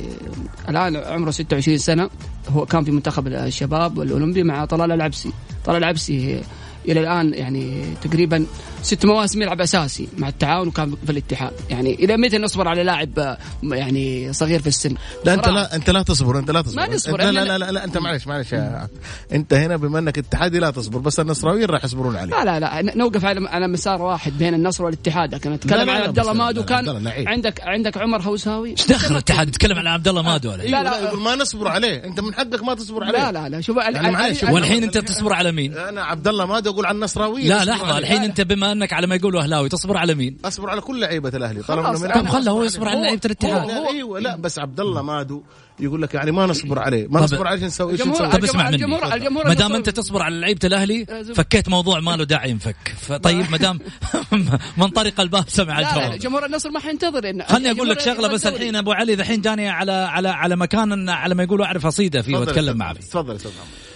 [0.69, 2.11] الآن عمره 26 سنة.
[2.49, 5.33] هو كان في منتخب الشباب والأولمبي مع طلال العبسي.
[5.65, 6.41] طلال العبسي
[6.89, 8.47] إلى الان يعني تقريبا
[8.83, 13.19] ست مواسم يلعب اساسي مع التعاون وكان في الاتحاد يعني إلى متى نصبر على لاعب
[13.19, 15.49] آه، يعني صغير في السن لا انت.
[15.49, 17.99] لا انت لا تصبر انت لا تصبر ما نصبر، لا لا لا, لا, لا انت
[17.99, 18.89] معلش معلش يا
[19.33, 22.97] انت هنا بما انك اتحادي لا تصبر بس النصراويين راح يصبرون عليك لا لا لا
[22.97, 27.07] نوقف على على مسار واحد بين النصر والاتحاد لكن اتكلم عن عبد الله مادو كان.
[27.27, 30.99] عندك عندك عمر هوساوي إيش دخل الاتحاد يتكلم عن عبد الله مادو لا، لا.
[30.99, 34.55] يقول ما نصبر عليه انت من حقك ما تصبر عليه لا لا لا شوف يعني.
[34.55, 37.99] والحين انت تصبر على مين؟ أنا عبد الله ما أقول عن النصراويين لا لحظة.
[37.99, 41.29] الحين أنت بما أنك على ما يقولوا أهلاوي تصبر على مين؟ أصبر على كل لعيبة
[41.29, 42.89] الأهلي طالما من طب خله هو يصبر.
[42.89, 43.69] على لعيبة الاتحاد.
[43.69, 45.43] لا أيوه لا بس عبد الله مادو
[45.81, 47.07] يقول لك يعني ما نصبر عليه.
[47.11, 48.77] ما نصبر عليه نسوي إيش نسوي طب اسمع مني.
[48.77, 52.77] الجمهور- الجمهور ما دام أنت تصبر على لعيبة الأهلي فكيت موضوع ما له داعي ينفك.
[53.01, 53.79] فطيب ما دام
[54.77, 56.19] من طريق الباب سمع الجواب.
[56.19, 58.47] جمهور النصر ما حينتظر إن خلني أقول لك شغلة بس.
[58.47, 62.33] الحين أبو علي الحين جاني على على على مكان على ما يقولوا أعرف أصيده فيه
[62.37, 62.93] تفضل وأتكلم معه.
[62.93, 63.90] تفضل أستاذ محمد.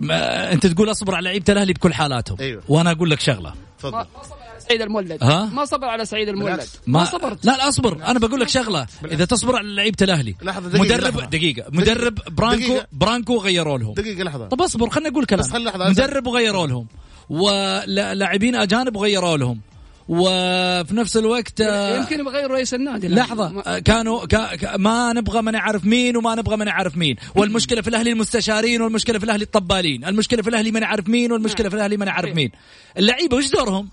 [0.00, 2.36] ما- انت تقول اصبر على لعيبة الأهلي بكل حالاتهم.
[2.40, 2.62] أيوه.
[2.68, 3.54] وأنا أقول لك شغلة.
[3.78, 3.92] تفضل.
[3.92, 5.24] ما صبر على سعيد المولد.
[5.24, 6.52] ها؟ ما صبر على سعيد المولد.
[6.52, 6.80] بالعكس.
[6.86, 7.44] ما صبرت.
[7.44, 8.04] لا لا أصبر.
[8.06, 8.86] أنا بقول لك شغلة.
[9.04, 10.34] إذا تصبر على لعيبة الأهلي.
[10.42, 11.26] لحظة، دقيقة، مدرب لحظة.
[11.30, 11.64] دقيقة.
[11.72, 12.86] مدرب برانكو دقيقة.
[12.92, 13.94] برانكو غيروا لهم.
[13.94, 14.46] دقيقة لحظة.
[14.48, 15.40] طب أصبر خليني أقول كلام.
[15.40, 16.86] بس خلي لحظة، مدرب وغيروا لهم.
[17.30, 19.60] ولاعبين أجانب وغيروا لهم.
[20.14, 23.48] وفي نفس الوقت آه، يمكن يغير رئيس النادي لحظة.
[23.48, 27.16] ما- آه، كانوا كا كا- ما نبغى ما نعرف مين وما نبغى ما نعرف مين.
[27.34, 30.04] والمشكلة في الأهلي المستشارين والمشكلة في الأهلي الطبالين.
[30.04, 32.50] المشكلة في الأهلي ما نعرف مين والمشكلة في الأهلي ما نعرف مين.
[32.98, 33.88] اللعيبة وش دورهم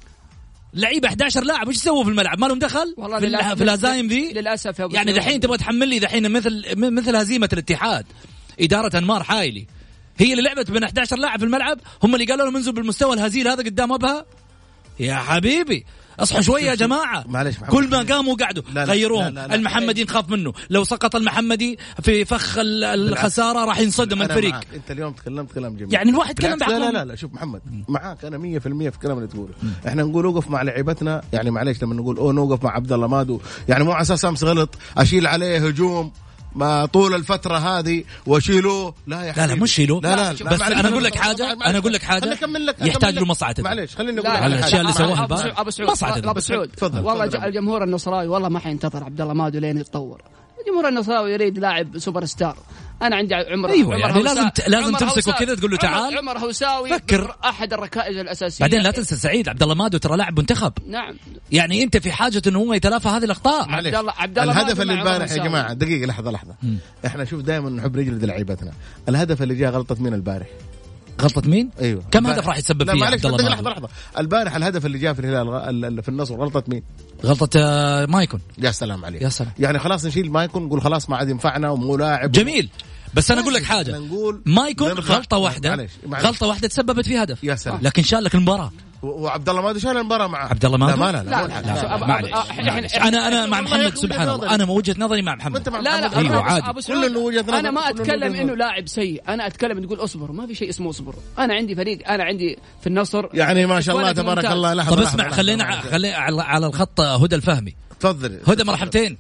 [0.74, 3.64] اللعيبة 11 لاعب وش يسووا في الملعب؟ ما لهم دخل؟ والله في, للأسف- الها- في
[3.64, 5.14] الهزايم ذي؟ للأسف يا أبو يعني.
[5.14, 8.06] دحين تبغى تحمل لي دحين مثل مثل هزيمة الاتحاد.
[8.60, 9.68] إدارة أنمار حايلي
[10.18, 13.48] هي اللي لعبت بين 11 لاعب في الملعب هم اللي قالوا لهم انزلوا بالمستوى الهزيل
[13.48, 14.26] هذا قدام أبها؟
[15.00, 15.86] يا حبيبي.
[16.20, 17.24] اصحوا شوية يا جماعة.
[17.28, 17.58] معلش.
[17.70, 19.38] كل ما قاموا قعدوا غيروهم.
[19.38, 20.54] المحمدي نخاف منه.
[20.70, 24.52] لو سقط المحمدي في فخ ال- الخسارة راح ينصدم الفريق.
[24.52, 24.68] معاك.
[24.76, 25.94] أنت اليوم تكلمت كلام جميل.
[25.94, 26.80] يعني الواحد بالعكس، لا.
[26.80, 28.26] لا لا, لا شوف محمد معاك.
[28.26, 29.54] أنا 100% في الكلام اللي تقوله.
[29.88, 31.22] إحنا نقول وقف مع لعيبتنا.
[31.34, 33.40] يعني معليش لما نقول أوه نوقف مع عبد الله مادو.
[33.70, 36.12] يعني مو على أساس أمس غلط أشيل عليه هجوم.
[36.56, 39.62] ما طول الفترة هذه واشيلوه لا يا لا لا حبيبي.
[39.62, 40.02] مش شيلوه.
[40.02, 41.42] لا لا بس معلش، أنا أقول لك معلش.
[41.42, 43.28] أنا أقول لك أكمل لك يحتاج له لك.
[43.28, 43.64] مصعدة.
[43.64, 45.24] معلش خليني أقول لا لك لا على لا الأشياء اللي سواها
[45.58, 46.32] أبو سعود مصعدة.
[46.32, 46.68] أبو سعود.
[46.68, 50.22] تفضل، والله الجمهور النصراوي والله ما حينتظر عبد الله مادو لين يتطور.
[50.62, 52.58] الجمهور النصراوي يريد لاعب super star.
[53.02, 56.18] أنا عندي عمر أيوة، عمر يعني لازم ت- لازم تمسكه كذا تقول له تعال.
[56.18, 57.36] عمر هوساوي فكر.
[57.46, 58.66] أحد الركائز الأساسية.
[58.66, 60.74] بعدين لا تنسى سعيد عبد الله مادو ترى لاعب منتخب.
[60.88, 61.16] نعم.
[61.52, 63.68] يعني أنت في حاجة أنه هو يتلافى هذه الأخطاء.
[63.70, 63.86] معلش.
[63.88, 65.38] عبد الله- عبد الله الهدف اللي البارح يا.
[65.44, 66.56] جماعة دقيقة لحظة لحظة.
[67.06, 68.72] إحنا شوف دائما نحب نجلد لعيبتنا.
[69.10, 70.48] الهدف اللي جاء غلطة مين البارح.
[71.22, 72.38] غلطة مين؟ أيوه كم البارح.
[72.38, 76.04] هدف راح يتسبب فيه عبد الله مادو؟ لحظة لحظة البارح الهدف اللي جاء في الهلال
[76.04, 76.84] في النصر غلطة مين؟
[77.26, 79.52] غلطة آه، مايكون يا سلام عليك يا سلام.
[79.60, 82.70] يعني خلاص نشيل مايكون نقول خلاص ما عاد ينفعنا ومو لاعب جميل
[83.14, 85.88] بس أنا أقول لك حاجة نقول مايكون غلطة واحدة.
[86.14, 87.80] غلطة واحدة تسببت في هدف يا سلام.
[87.82, 88.72] لكن شال لك المباراه
[89.08, 91.62] وعبد الله مادو شال المباراة معاه عبد الله؟ لا ما لا لا، لا, لا، لا,
[91.62, 91.68] لا.
[91.68, 91.98] لا.
[91.98, 94.36] أبو- معلش أنا أنا مع محمد سبحان الله.
[94.36, 94.56] نظري.
[94.56, 95.70] أنا وجهة نظري مع محمد.
[95.70, 96.82] مع لا لا عادي.
[96.88, 98.56] كل نظر، أنا ما أتكلم إنه.
[98.56, 99.24] لاعب سيء.
[99.28, 102.88] أنا أتكلم تقول اصبر ما في شيء اسمه اصبر أنا عندي فريق أنا عندي في
[102.88, 103.26] النصر.
[103.34, 104.46] يعني ما شاء الله تبارك.
[104.46, 105.72] الله لحظه طب اسمع خلينا.
[105.72, 107.76] خلينا على على الخط هدى الفهمي.
[108.00, 108.40] تفضلي.
[108.48, 109.18] هدى مرحبتين.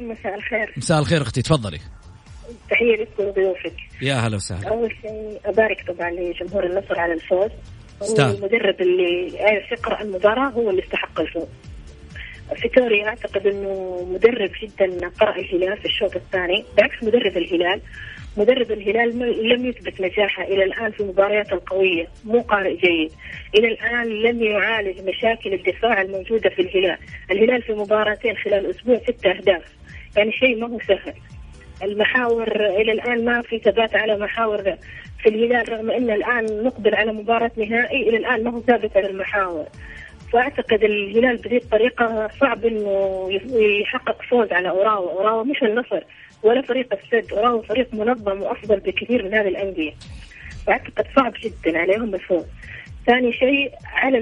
[0.00, 0.74] مساء الخير.
[0.76, 1.80] مساء الخير أختي تفضلي.
[2.70, 4.68] تحية لك ولضيوفك يا هلا وسهلا.
[4.68, 7.50] أول شيء أبارك طبعا لجمهور النصر على الفوز.
[8.02, 11.48] المدرب اللي عرف يقرأ المباراة هو اللي استحق الفوز
[12.54, 16.64] فيتوريا أعتقد أنه مدرب جدا قرأ الهلال في الشوط الثاني.
[16.76, 17.80] بعكس مدرب الهلال
[18.36, 23.12] مدرب الهلال لم يثبت نجاحه إلى الآن في مبارياته القوية مو قارئ جيد.
[23.54, 26.98] إلى الآن لم يعالج مشاكل الدفاع الموجودة في الهلال.
[27.30, 29.62] الهلال في مباراتين خلال أسبوع ستة أهداف.
[30.16, 31.14] يعني شيء ما هو سهل.
[31.82, 34.62] المحاور إلى الآن ما في ثبات على محاور
[35.22, 39.06] في الهلال رغم إن الآن نقبل على مباراة نهائي إلى الآن ما هو ثابت على
[39.06, 39.66] المحاور
[40.32, 43.28] فأعتقد الهلال بهذه الطريقة صعب إنه
[43.80, 46.00] يحقق فوز على أوراوا، أوراوا مش النصر
[46.42, 49.92] ولا فريق السد، أوراوا فريق منظم وأفضل بكثير من هذه الأندية.
[50.66, 52.44] فأعتقد صعب جدا عليهم الفوز.
[53.06, 54.20] ثاني شيء على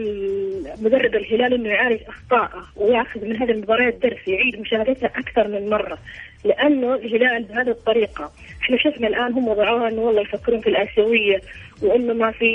[0.82, 5.98] مدرب الهلال إنه يعالج اخطائه ويأخذ من هذه المباريات درس يعيد مشاهدتها أكثر من مرة
[6.44, 8.32] لأنه الهلال بهذه الطريقة.
[8.62, 11.40] إحنا شفنا الآن هم وضعوها إنه والله يفكرون في الآسيوية
[11.82, 12.46] وإنه ما في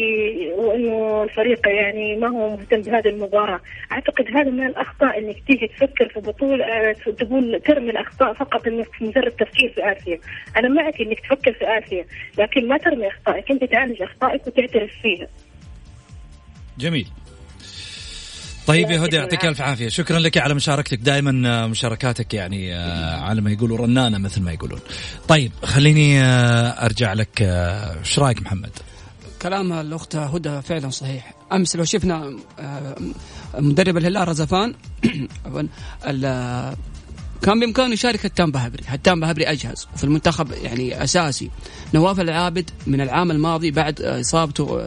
[0.57, 3.59] وإنه الفريق يعني ما هو مهتم بهذه المباراة،
[3.91, 9.01] أعتقد هذا من الأخطاء إنك تيجي تفكر في بطولة آه، تقول ترمي الأخطاء فقط إنك
[9.01, 10.19] مجرد تفكير في آسيا،
[10.57, 12.05] أنا معك إنك تفكر في آسيا،
[12.37, 15.27] لكن ما ترمي أخطائك، أنت تعالج أخطائك وتعترف فيها.
[16.79, 17.07] جميل.
[18.67, 19.89] طيب يا هدى يعطيك ألف عافية.
[19.89, 20.97] شكرا لك على مشاركتك.
[20.99, 24.79] دائما مشاركاتك يعني آه، على ما يقولوا رنانة مثل ما يقولون.
[25.27, 28.71] طيب خليني آه، أرجع لك آه، إيش رأيك محمد؟
[29.41, 31.33] كلام الأخت هدى فعلا صحيح.
[31.53, 32.37] أمس لو شفنا
[33.57, 34.73] مدرب الهلال رزفان
[37.41, 41.49] كان بإمكانه يشارك هتان بهبري، هتان بهبري أجهز وفي المنتخب يعني أساسي.
[41.93, 44.81] نواف العابد من العام الماضي بعد إصابته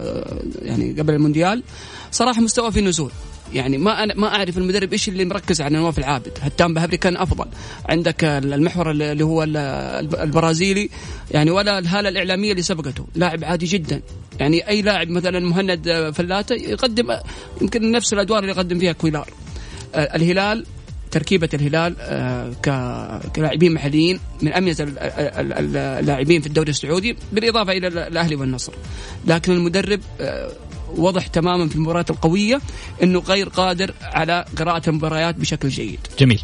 [0.62, 1.62] يعني قبل المونديال
[2.10, 3.10] صراحة مستوى في نزول.
[3.52, 7.16] يعني ما أنا ما أعرف المدرب إيش اللي مركز على نواف العابد، هتان بهبري كان
[7.16, 7.46] أفضل.
[7.88, 9.42] عندك المحور اللي هو
[10.22, 10.90] البرازيلي
[11.30, 14.00] يعني ولا الهالة الإعلامية اللي سبقته، لاعب عادي جدا.
[14.40, 17.18] يعني أي لاعب مثلا مهند فلاته يقدم
[17.60, 19.28] يمكن نفس الأدوار اللي يقدم فيها كويلار.
[19.94, 20.66] الهلال
[21.12, 21.96] تركيبة الهلال
[23.34, 28.72] كلاعبين محليين من أميز اللاعبين في الدوري السعودي بالإضافة إلى الأهلي والنصر.
[29.26, 30.00] لكن المدرب
[30.96, 32.60] وضح تماما في المباريات القوية
[33.02, 36.00] أنه غير قادر على قراءة المباريات بشكل جيد.
[36.18, 36.40] جميل.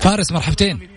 [0.00, 0.88] فارس مرحبتين.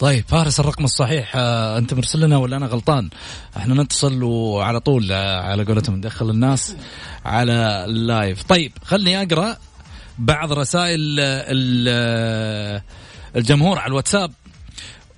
[0.00, 3.10] طيب فارس الرقم الصحيح آه أنت مرسل لنا ولا أنا غلطان؟
[3.56, 6.76] إحنا نتصل وعلى طول آه على قولتهم ندخل الناس
[7.24, 8.42] على اللايف.
[8.42, 9.56] طيب خلني أقرأ
[10.18, 11.20] بعض رسائل
[13.36, 14.32] الجمهور على الواتساب.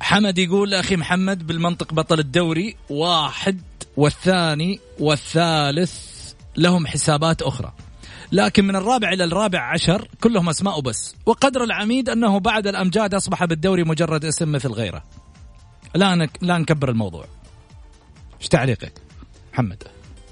[0.00, 3.60] حمد يقول أخي محمد بالمنطق بطل الدوري واحد
[3.96, 6.16] والثاني والثالث
[6.56, 7.72] لهم حسابات أخرى.
[8.32, 13.44] لكن من الرابع إلى الرابع عشر كلهم أسماء بس وقدر العميد أنه بعد الأمجاد أصبح
[13.44, 15.04] بالدوري مجرد اسم مثل غيره.
[15.94, 16.28] لا.
[16.40, 17.24] لا نكبر الموضوع.
[18.40, 18.92] إيش تعليقك
[19.52, 19.82] محمد؟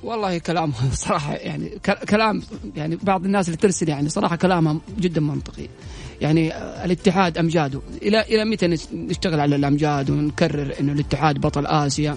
[0.05, 0.73] والله كلام
[1.07, 2.43] صراحة يعني كلام
[2.77, 5.69] يعني بعض الناس اللي ترسل يعني صراحة كلامها جدا منطقي.
[6.21, 12.17] يعني الاتحاد امجاده إلى إلى متى نشتغل على الأمجاد ونكرر إنه الاتحاد بطل آسيا؟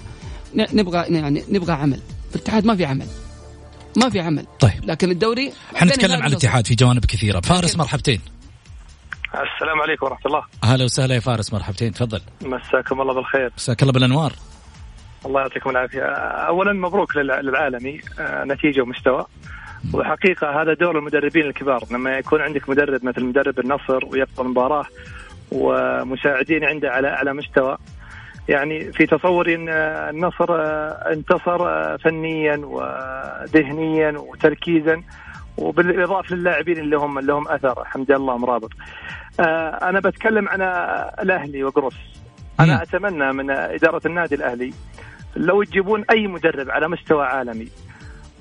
[0.54, 2.00] نبغى يعني نبغى عمل.
[2.34, 3.06] الاتحاد ما في عمل.
[3.96, 4.46] ما في عمل.
[4.60, 4.84] طيب.
[4.84, 7.40] لكن الدوري حنتكلم عن الاتحاد في جوانب كثيرة.
[7.40, 8.20] فارس مرحبتين.
[9.28, 10.42] السلام عليكم ورحمة الله.
[10.64, 11.52] أهلا وسهلا يا فارس.
[11.52, 11.92] مرحبتين.
[11.92, 12.20] تفضل.
[12.42, 13.52] مساكم الله بالخير.
[13.56, 14.32] مساك الله بالأنوار.
[15.26, 16.02] الله يعطيكم العافية.
[16.02, 19.26] اولا مبروك للعالمي آه، نتيجة ومستوى.
[19.94, 21.84] وحقيقة هذا دور المدربين الكبار.
[21.90, 24.86] لما يكون عندك مدرب مثل مدرب النصر ويبقى المباراة
[25.52, 27.78] ومساعدين عنده على اعلى مستوى
[28.48, 35.02] يعني في تصوري إن النصر آه، انتصر آه، فنيا وذهنيا وتركيزا
[35.56, 37.84] وبالإضافة للاعبين اللي هم اللي هم أثر.
[37.84, 38.70] حمد الله مرابط.
[39.82, 40.62] أنا بتكلم عن
[41.22, 41.94] الأهلي وقرص.
[42.60, 44.72] أنا أتمنى من إدارة النادي الأهلي
[45.36, 47.68] لو تجيبون أي مدرب على مستوى عالمي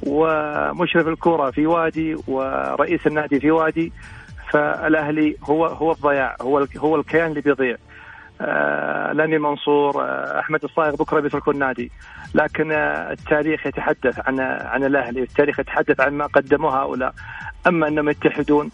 [0.03, 3.93] ومشرف الكره في وادي ورئيس النادي في وادي
[4.51, 7.75] فالأهلي هو هو الضياع هو هو الكيان اللي بيضيع.
[8.41, 11.91] آه لاني منصور آه أحمد الصايغ بكرة بيتركوا النادي.
[12.35, 17.13] لكن آه التاريخ يتحدث عن عن الأهلي التاريخ يتحدث عن ما قدموه هؤلاء.
[17.67, 18.71] أما أنهم يتحدون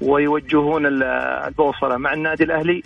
[0.00, 2.82] ويوجهون البوصله مع النادي الأهلي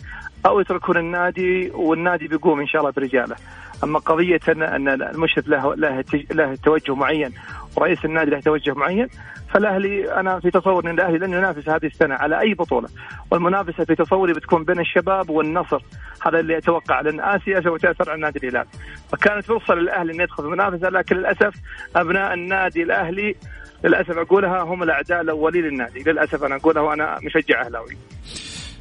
[0.47, 3.37] أو يتركون النادي والنادي بيقوم إن شاء الله برجاله.
[3.85, 7.33] أما قضية ان أن المشرف له له له توجه معين
[7.77, 9.09] ورئيس النادي له توجه معين
[9.55, 12.89] فالأهلي أنا في تصور أن الأهلي لن ينافس هذه السنة على أي بطولة.
[13.31, 15.83] والمنافسة في تصوري بتكون بين الشباب والنصر.
[16.27, 18.67] هذا اللي أتوقع لأن آسيا سوف تأثر على النادي الهلال.
[19.13, 21.55] فكانت فرصة للأهلي انه يدخل في المنافسة لكن للأسف
[21.97, 23.35] أبناء النادي الأهلي
[23.85, 26.03] للأسف أقولها هم الأعداء الأولين للنادي.
[26.03, 27.97] للأسف أنا أقولها وأنا مشجع أهلاوي.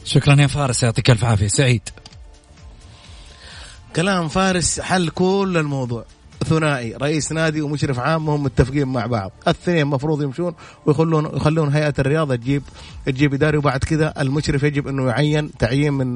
[0.06, 1.48] شكرا يا فارس يعطيك ألف عافية.
[1.48, 1.90] سعيد.
[3.96, 6.06] كلام فارس حل كل الموضوع.
[6.46, 9.32] ثنائي رئيس نادي ومشرف عام هم متفقين مع بعض.
[9.48, 10.54] الاثنين المفروض يمشون
[10.86, 12.64] ويخلون يخلون هيئة الرياضة تجيب
[13.06, 16.16] تجيب اداري وبعد كذا المشرف يجب إنه يعين تعيين من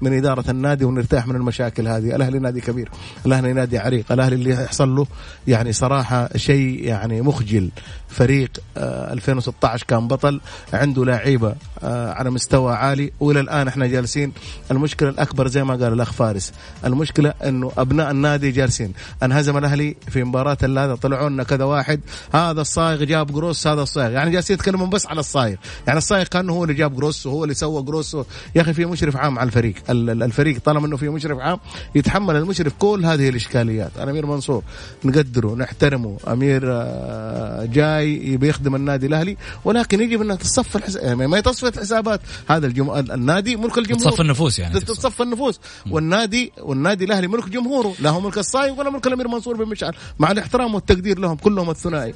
[0.00, 2.16] من إدارة النادي ونرتاح من المشاكل هذه.
[2.16, 2.88] الأهلي نادي كبير
[3.26, 5.06] الأهلي نادي عريق الأهلي اللي يحصل له
[5.48, 7.70] يعني صراحة شيء يعني مخجل.
[8.08, 10.40] فريق 2016 كان بطل
[10.72, 13.12] عنده لعيبة آه، على مستوى عالي.
[13.20, 14.32] وإلى الآن إحنا جالسين.
[14.70, 16.52] المشكلة الأكبر زي ما قال الأخ فارس
[16.84, 18.92] المشكلة إنه أبناء النادي جالسين.
[19.22, 22.00] أنهزم الاهلي في مباراة هذا طلعوا لنا كذا واحد.
[22.32, 24.10] هذا الصايغ جاب جروس هذا الصايغ.
[24.10, 25.56] يعني جالسين يتكلمون بس على الصايغ.
[25.86, 28.16] يعني الصايغ كأنه هو اللي جاب جروس وهو اللي سوى جروس.
[28.54, 29.74] يا أخي في مشرف عام على الفريق.
[29.90, 31.58] الفريق طالما إنه في مشرف عام
[31.94, 33.90] يتحمل المشرف كل هذه الإشكاليات.
[33.98, 34.62] أنا أمير منصور
[35.04, 36.16] نقدره نحترمه.
[36.28, 42.20] أمير آه، جاي بيخدم النادي الأهلي ولكن يجب انك تصفي الحساب يعني ما تصفيه الحسابات.
[42.48, 42.90] هذا الجم...
[42.90, 44.10] النادي ملك الجمهور.
[44.10, 44.80] تصفي النفوس يعني.
[44.80, 45.60] تصفي النفوس.
[45.90, 47.94] والنادي والنادي الأهلي ملك جمهوره.
[48.00, 49.39] لا هو ملك الصايغ ولا ملك الأمير منصور.
[49.48, 52.14] بن مشعل مع الاحترام والتقدير لهم كلهم الثنائي.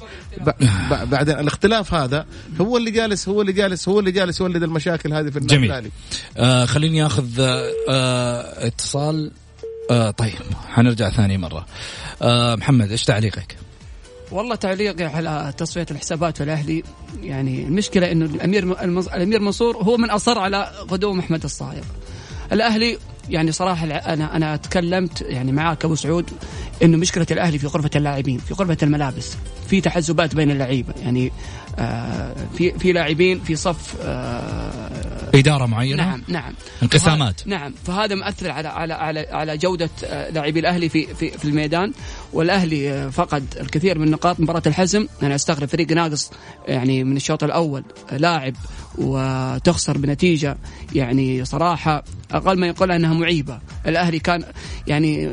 [1.03, 2.25] بعدين الاختلاف هذا
[2.61, 5.91] هو اللي جالس هو اللي جالس هو اللي جالس يولد المشاكل هذه في النادي جميل
[6.37, 9.31] آه خليني آخذ آه اتصال.
[9.91, 10.33] آه طيب
[10.67, 11.65] حنرجع ثاني مرة.
[12.21, 13.57] آه محمد إيش تعليقك؟
[14.31, 16.83] والله تعليقي على تصفية الحسابات في الاهلي
[17.23, 18.83] يعني المشكلة إنه الأمير
[19.15, 21.83] الأمير منصور هو من أصر على قدوم احمد الصايغ
[22.51, 22.97] الأهلي
[23.29, 26.29] يعني صراحة أنا أنا تكلمت يعني معاك أبو سعود.
[26.83, 29.35] إنه مشكلة الأهلي في غرفة اللاعبين في غرفة الملابس
[29.69, 31.31] في تحزبات بين اللعيبة يعني
[31.79, 36.53] آه في في لاعبين في صف آه إدارة معينة؟ نعم نعم.
[36.83, 37.47] انقسامات.
[37.47, 37.73] نعم.
[37.85, 41.93] فهذا مؤثر على على على على جودة آه لاعبي الأهلي في في في الميدان.
[42.33, 45.07] والأهلي فقد الكثير من نقاط مباراة الحزم.
[45.23, 46.31] أنا أستغرب فريق ناقص
[46.67, 48.55] يعني من الشوط الأول لاعب
[48.97, 50.57] وتخسر بنتيجة
[50.95, 53.59] يعني صراحة أقل ما يقول أنها معيبة.
[53.87, 54.43] الأهلي كان
[54.87, 55.29] يعني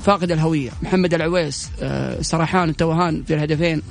[0.00, 0.70] فاقد الهوية.
[0.82, 3.82] محمد العويس آه، سرحان التوهان في الهدفين.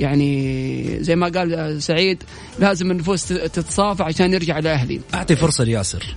[0.00, 2.22] يعني زي ما قال سعيد
[2.58, 6.14] لازم النفوس تتصافى عشان يرجع الاهلي أعطي فرصة لياسر.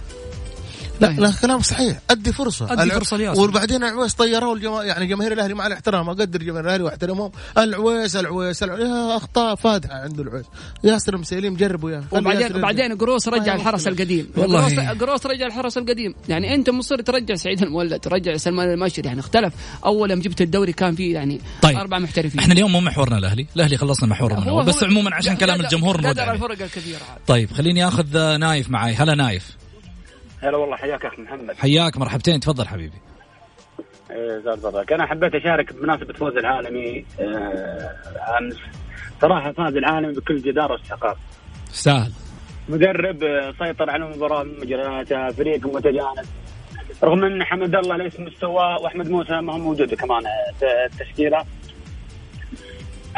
[1.01, 1.99] لا لا كلام صحيح.
[2.09, 2.73] أدي فرصة.
[2.73, 4.83] أدي فرصة لياسر وبعدين العويس طيروه الجما...
[4.83, 6.09] يعني جماهير الأهلي مع الاحترام.
[6.09, 7.31] أقدر جماهير الأهلي واحترمهم.
[7.57, 8.87] العويس العويس, العويس.
[8.91, 10.45] أخطاء فادحة عنده العويس.
[10.83, 14.29] ياسر مسيليم جربوا يا وبعدين بعدين قروس رجع الحرس القديم.
[14.37, 14.89] والله.
[14.89, 16.15] قروس رجع الحرس القديم.
[16.29, 19.53] يعني أنت مصر ترجع سعيد المولد ترجع سلمان المشري يعني اختلف.
[19.85, 21.77] أول يوم جبت الدوري كان في يعني طيب.
[21.77, 22.39] أربع محترفين.
[22.39, 23.47] إحنا اليوم مو محورنا الأهلي.
[23.55, 28.37] الأهلي خلصنا محورنا من اول بس عموما عشان كلام الجمهور الفرق الكبيرة طيب خليني آخذ
[28.37, 29.64] نايف معي هلا نايف.
[30.43, 31.55] هلا والله حياك اخ محمد.
[31.55, 32.39] حياك مرحبتين.
[32.39, 32.97] تفضل حبيبي.
[34.11, 37.95] إيه زاد فضلك أنا حبيت أشارك بمناسبة فوز العالمي آه
[38.39, 38.57] أمس.
[39.21, 41.17] صراحة فاز العالمي بكل جداره واستحقاق
[41.67, 42.11] سهل.
[42.69, 43.19] مدرب
[43.59, 46.31] سيطر على المباراة من مجرياتها فريق متجانس.
[47.03, 50.23] رغم أن حمد الله ليس مستواه وأحمد موسى ما هو موجود كمان
[50.59, 51.45] في التشكيلة.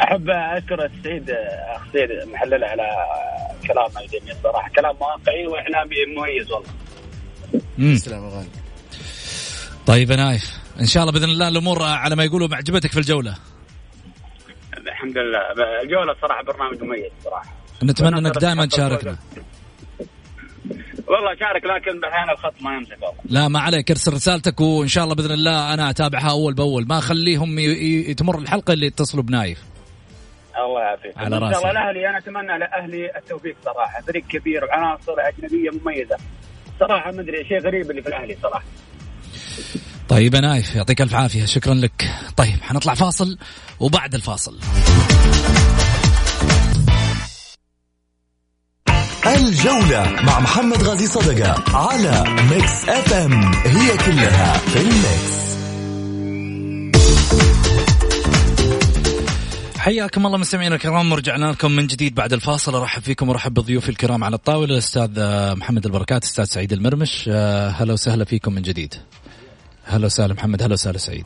[0.00, 2.88] أحب اشكر سعيد أخ سعيد محلله على
[3.66, 4.70] كلامه الجميل صراحة.
[4.70, 6.68] كلام واقعي وإعلامي مميز والله.
[7.78, 8.48] تسلم غالي.
[9.86, 13.34] طيب يا نايف إن شاء الله بإذن الله الأمور على ما يقولوا عجبتك في الجولة.
[14.76, 15.38] الحمد لله.
[15.82, 17.54] الجولة صراحة برنامج مميز صراحة.
[17.82, 19.16] نتمنى إنك دائما تشاركنا.
[21.06, 23.20] والله شارك لكن أحيانا الخط ما يمسك والله.
[23.24, 26.86] لا ما عليك ارسل رسالتك وإن شاء الله بإذن الله أنا أتابعها أول بأول.
[26.86, 27.56] ما أخليهم
[28.12, 29.62] تمر الحلقة اللي يتصلوا بنايف.
[30.58, 31.18] الله يعافيك.
[31.18, 34.00] على راسي إن شاء الله الأهلي أنا أتمنى لأهلي التوفيق صراحة.
[34.00, 36.16] فريق كبير وعناصر أجنبية مميزة.
[36.80, 38.64] صراحة ما أدري شيء غريب اللي في الأهلي صراحة.
[40.08, 42.10] طيب يا نايف يعطيك ألف عافية شكرا لك.
[42.36, 43.38] طيب حنطلع فاصل
[43.80, 44.58] وبعد الفاصل.
[49.26, 55.57] الجولة مع محمد غازي صدقة على Mix FM it's all in the mix
[59.78, 62.74] حياكم الله مستمعينا الكرام ورجعنا لكم من جديد بعد الفاصل.
[62.74, 65.10] أرحب فيكم وأرحب بضيوفي الكرام على الطاولة الأستاذ
[65.56, 67.28] محمد البركات أستاذ سعيد المرمش.
[67.78, 68.94] هلا وسهلا فيكم من جديد.
[69.84, 71.24] هلا وسهلا محمد هلا وسهلا سعيد.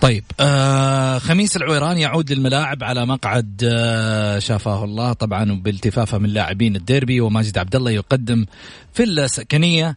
[0.00, 5.12] طيب آه خميس العويران يعود للملاعب على مقعد آه شافاه الله.
[5.12, 8.46] طبعا بالتفافه من لاعبين الديربي وماجد عبد الله يقدم
[8.92, 9.96] في السكنية.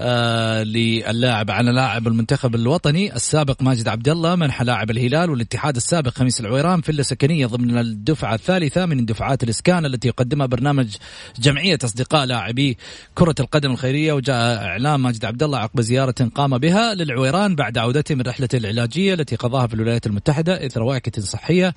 [0.00, 6.10] آه للاعب على لاعب المنتخب الوطني السابق ماجد عبد الله منح لاعب الهلال والاتحاد السابق
[6.10, 10.96] خميس العويران فيلا سكنيه ضمن الدفعة الثالثة من دفعات الإسكان التي يقدمها برنامج
[11.38, 12.78] جمعية أصدقاء لاعبي
[13.14, 18.14] كرة القدم الخيرية وجاء إعلام ماجد عبد الله عقب زيارة قام بها للعويران بعد عودته
[18.14, 21.74] من رحلته العلاجية التي قضاها في الولايات المتحدة اثر وعكه صحية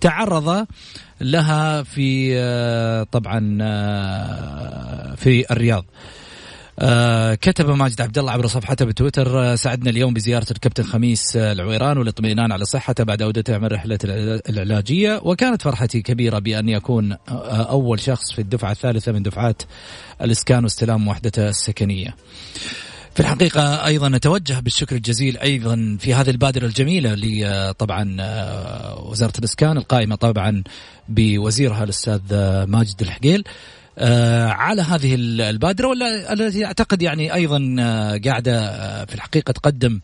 [0.00, 0.66] تعرض
[1.20, 5.84] لها في آه، طبعا آه، في الرياض.
[6.82, 11.52] آه كتب ماجد عبد الله عبر صفحته بتويتر آه سعدنا اليوم بزيارة الكابتن خميس آه
[11.52, 13.98] العويران والاطمئنان على صحته بعد عودته من رحلة
[14.48, 19.62] العلاجية وكانت فرحتي كبيرة بأن يكون أول شخص في الدفعة الثالثة من دفعات
[20.22, 22.14] الإسكان واستلام وحدته السكنية.
[23.14, 28.16] في الحقيقة أيضا نتوجه بالشكر الجزيل أيضا في هذه البادرة الجميلة لطبعا
[28.98, 30.62] وزارة الإسكان القائمة طبعا
[31.08, 32.20] بوزيرها الأستاذ
[32.64, 33.44] ماجد الحقيل
[34.50, 37.76] على هذه البادرة ولا التي أعتقد يعني أيضا
[38.24, 40.00] قاعدة في الحقيقة تقدم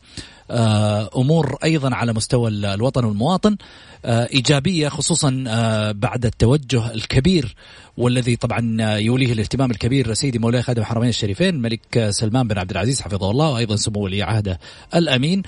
[0.50, 3.56] آه، أمور أيضا على مستوى الوطن والمواطن
[4.04, 7.54] آه، إيجابية خصوصا آه، بعد التوجه الكبير
[7.96, 13.00] والذي طبعا يوليه الاهتمام الكبير سيدي مولاي خادم الحرمين الشريفين الملك سلمان بن عبد العزيز
[13.00, 14.60] حفظه الله وأيضا سمو ولي عهده
[14.94, 15.42] الأمين.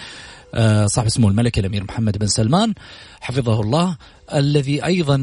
[0.86, 2.74] صاحب سمو الملك الأمير محمد بن سلمان
[3.20, 3.96] حفظه الله
[4.34, 5.16] الذي أيضا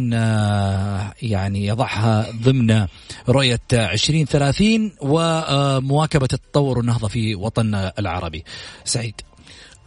[1.22, 2.88] يعني يضعها ضمن
[3.30, 8.44] رؤية 2030 ومواكبة التطور والنهضة في وطننا العربي.
[8.84, 9.22] سعيد.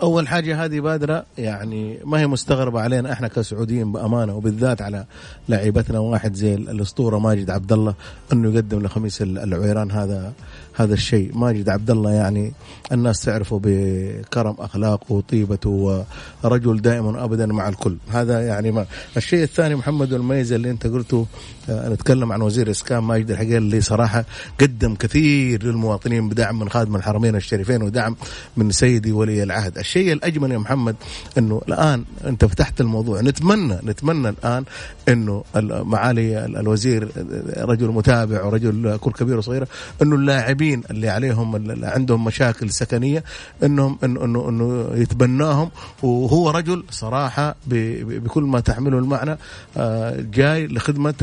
[0.03, 5.05] أول حاجة هذه بادرة يعني ما هي مستغربة علينا إحنا كسعوديين بأمانة وبالذات على
[5.49, 7.95] لاعبتنا واحد زي الأسطورة ماجد عبد الله
[8.33, 10.33] أنه يقدم لخميس العويران هذا
[10.79, 11.39] هذا الشيء.
[11.39, 12.53] ماجد عبد الله يعني
[12.93, 16.05] الناس تعرفه بكرم اخلاقه وطيبته
[16.45, 17.97] ورجل دائما أبدا مع الكل.
[18.11, 21.27] هذا يعني ما الشيء الثاني محمد الميزة اللي أنت قلته
[21.69, 24.25] آه، نتكلم عن وزير إسكان ماجد الحقيقة اللي صراحة
[24.61, 28.17] قدم كثير للمواطنين بدعم من خادم الحرمين الشريفين ودعم
[28.57, 29.79] من سيدي ولي العهد.
[29.79, 30.97] الشيء الأجمل يا محمد
[31.39, 33.21] إنه الآن أنت فتحت الموضوع.
[33.21, 34.65] نتمنى نتمنى الآن
[35.09, 37.09] إنه معالي الوزير
[37.57, 39.69] رجل متابع ورجل كل كبير وصغيره
[40.03, 43.25] إنه اللاعبين المساكين اللي عليهم اللي عندهم مشاكل سكنية
[43.63, 45.71] إنهم انه انه, إنه يتبناهم.
[46.03, 49.39] وهو رجل صراحة بكل ما تحمله المعنى
[49.77, 51.15] آه، جاي لخدمة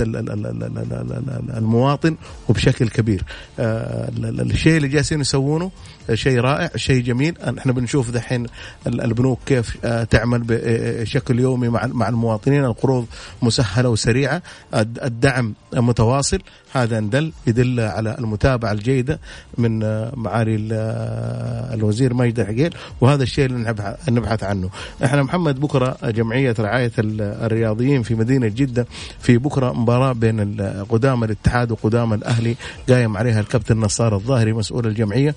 [1.57, 2.15] المواطن
[2.49, 3.23] وبشكل كبير.
[3.59, 5.71] آه، الشيء اللي جالسين يسوونه
[6.13, 7.37] شيء رائع شيء جميل.
[7.57, 8.45] إحنا بنشوف دحين
[8.87, 12.65] البنوك كيف آه، تعمل بشكل يومي مع المواطنين.
[12.65, 13.05] القروض
[13.41, 14.41] مسهلة وسريعة.
[14.73, 16.39] الدعم متواصل.
[16.73, 19.19] هذا ندل يدل على المتابعة الجيدة
[19.57, 22.75] من آه، معالي آه، الوزير ماجد العقيل.
[23.01, 23.75] وهذا الشيء اللي
[24.09, 24.69] نبحث عنه.
[25.03, 28.87] إحنا محمد بكرة جمعية رعاية الرياضيين في مدينة جدة.
[29.19, 32.55] في بكرة مباراة بين قدام الاتحاد وقدام الأهلي.
[32.89, 35.35] قايم عليها الكابتن نصار الظاهري مسؤول الجمعية.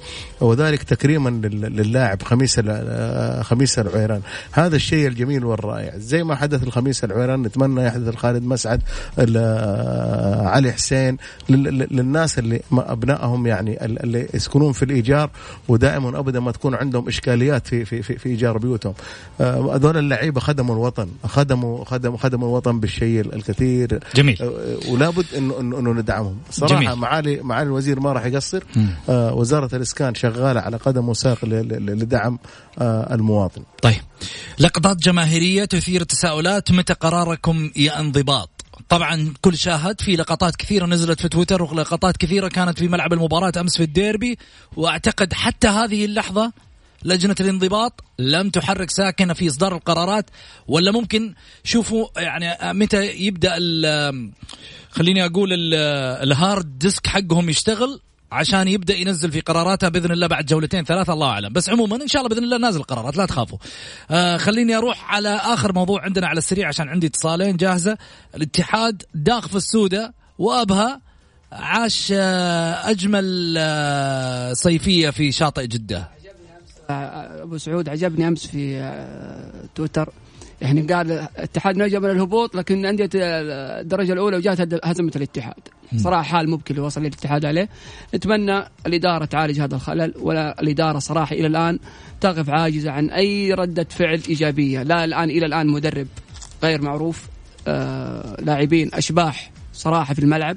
[0.58, 4.20] وذلك تكريما للاعب خميس آه، خميس العويران
[4.52, 5.92] هذا الشيء الجميل والرائع.
[5.96, 8.82] زي ما حدث الخميس العويران نتمنى يحدث الخالد مسعد
[10.48, 11.16] علي حسين
[11.48, 15.30] للناس اللي أبنائهم يعني اللي يسكنون في الإيجار
[15.68, 18.94] ودائما ابدا ما تكون عندهم إشكاليات في في في, في إيجار بيوتهم.
[19.40, 24.00] آه، هذول اللعيبة خدموا الوطن خدموا خدموا خدموا الوطن بالشيء الكثير.
[24.14, 24.38] جميل.
[24.42, 26.36] آه، ولابد انه انه ندعمهم.
[26.50, 26.94] صراحة جميل.
[26.94, 28.62] معالي معالي الوزير ما راح يقصر.
[29.08, 30.14] آه وزارة الإسكان
[30.48, 32.38] شغاله على قدم وساق لدعم
[32.78, 33.62] آه المواطن.
[33.82, 34.00] طيب.
[34.58, 38.50] لقطات جماهيرية تثير تساؤلات متى قراركم يا انضباط؟
[38.88, 43.52] طبعا كل شاهد في لقطات كثيرة نزلت في تويتر ولقطات كثيرة كانت في ملعب المباراة
[43.60, 44.38] أمس في الديربي
[44.76, 46.52] وأعتقد حتى هذه اللحظة
[47.04, 50.30] لجنة الانضباط لم تحرك ساكنة في إصدار القرارات
[50.68, 51.34] ولا ممكن؟
[51.64, 53.56] شوفوا يعني متى يبدأ
[54.90, 55.48] خليني أقول
[56.22, 58.00] ال hard disk حقهم يشتغل
[58.32, 61.52] عشان يبدأ ينزل في قراراته بإذن الله بعد جولتين ثلاثة الله أعلم.
[61.52, 63.58] بس عموما إن شاء الله بإذن الله نازل قرارات لا تخافوا.
[64.10, 67.98] آه خليني أروح على آخر موضوع عندنا على السريع عشان عندي اتصالين جاهزة.
[68.34, 71.00] الاتحاد داخ في السودة وأبها
[71.52, 76.08] عاش آه أجمل آه صيفية في شاطئ جدة.
[76.90, 80.12] أبو سعود عجبني أمس في آه، تويتر.
[80.60, 85.54] يعني قال الاتحاد نجا من الهبوط لكن أندية الدرجة الأولى وجات هزمت الاتحاد.
[85.96, 87.68] صراحة حال مبكي اللي وصل الاتحاد عليه.
[88.14, 91.78] نتمنى الإدارة تعالج هذا الخلل ولا الإدارة صراحة إلى الآن
[92.20, 94.82] تقف عاجزة عن أي ردة فعل إيجابية.
[94.82, 96.06] لا الآن إلى الآن مدرب
[96.62, 97.26] غير معروف
[97.66, 100.56] آه لاعبين أشباح صراحة في الملعب.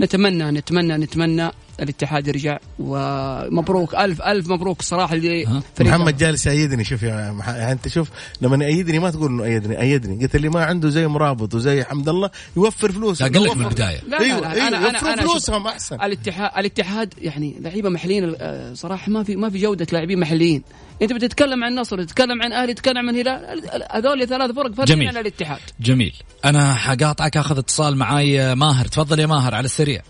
[0.00, 1.50] نتمنى نتمنى نتمنى
[1.80, 7.48] الاتحاد يرجع ومبروك ألف ألف مبروك صراحة اللي محمد جالس يأيدني شوف يا مح...
[7.48, 8.08] يعني أنت شوف
[8.40, 10.22] لما يأيدني ما تقول إنه أيدني أيدني.
[10.22, 14.00] قلت اللي ما عنده زي مرابط وزي حمد الله يوفر فلوس أقول لك من البداية.
[14.00, 15.94] لا لا, أيوة لا, أيوة أنا أنا أنا فلوسهم أحسن.
[16.02, 20.62] الاتحاد الاتحاد يعني لعيبة محليين آه، صراحة ما في ما في جودة لاعبين محليين.
[21.02, 23.62] أنت بتتكلم عن النصر تتكلم عن أهلي تتكلم عن هلال
[23.92, 25.60] هذول ثلاث فرق فرق عن الاتحاد.
[25.80, 26.14] جميل.
[26.44, 28.86] أنا حقاطعك أخذ اتصال معاي ماهر.
[28.86, 30.02] تفضل يا ماهر على السريع.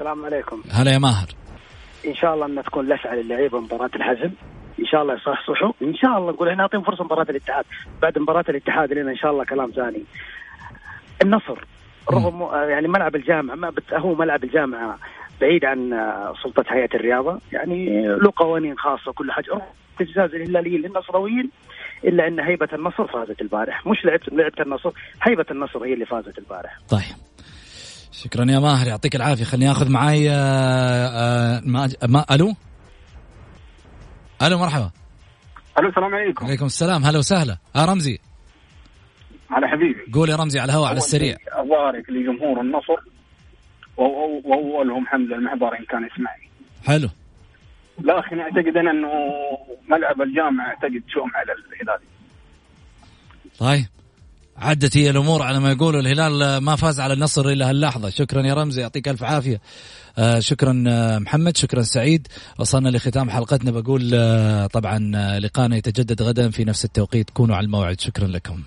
[0.00, 0.62] السلام عليكم.
[0.70, 1.28] هلا يا ماهر.
[2.06, 4.30] إن شاء الله انها تكون لسعه للعيبه مباراة الحزم.
[4.78, 5.72] إن شاء الله يصحصحوا.
[5.82, 7.64] إن شاء الله نقول إحنا نعطيهم فرصة مباراة الاتحاد.
[8.02, 10.04] بعد مباراة الاتحاد لنا إن شاء الله كلام ثاني.
[11.22, 11.64] النصر.
[12.10, 13.92] رغم يعني ملعب الجامعة ما بت...
[13.92, 14.98] هو ملعب الجامعة
[15.40, 15.90] بعيد عن
[16.42, 17.40] سلطة هيئه الرياضة.
[17.52, 19.60] يعني له قوانين خاصة كل حاجة.
[20.00, 21.50] اعتزاز الهلاليين للنصراويين
[22.04, 23.86] إلا إن هيبة النصر فازت البارح.
[23.86, 24.90] مش لعبه لعبه النصر
[25.22, 26.78] هيبة النصر هي اللي فازت البارح.
[26.90, 27.29] طيب.
[28.24, 29.44] شكرا يا ماهر يعطيك العافية.
[29.44, 32.54] خليني آخذ معاي آه، آه، ما, ما ألو؟
[34.42, 34.90] ألو مرحبا.
[35.78, 36.44] ألو السلام عليكم.
[36.44, 37.04] وعليكم السلام.
[37.04, 37.56] هلا وسهلا.
[37.76, 38.18] آه رمزي.
[39.50, 40.12] على حبيبي.
[40.12, 41.36] قول يا رمزي على الهواء على السريع.
[41.52, 42.96] ابارك لجمهور النصر
[44.44, 46.48] واولهم حمزة المحضر إن كان يسمعني.
[46.86, 47.08] حلو.
[47.98, 49.10] لكن اعتقد أنا أنه
[49.88, 52.00] ملعب الجامعة أعتقد شؤم على الهلال.
[53.58, 53.86] طيب.
[54.60, 58.10] عدت هي الأمور على ما يقولوا الهلال ما فاز على النصر إلى هاللحظة.
[58.10, 59.60] شكرا يا رمزي يعطيك ألف عافية.
[60.18, 62.28] آه شكرا آه محمد شكرا سعيد.
[62.58, 63.70] وصلنا لختام حلقتنا.
[63.70, 67.30] بقول آه طبعا آه لقانا يتجدد غدا في نفس التوقيت.
[67.30, 68.00] كونوا على الموعد.
[68.00, 68.62] شكرا لكم.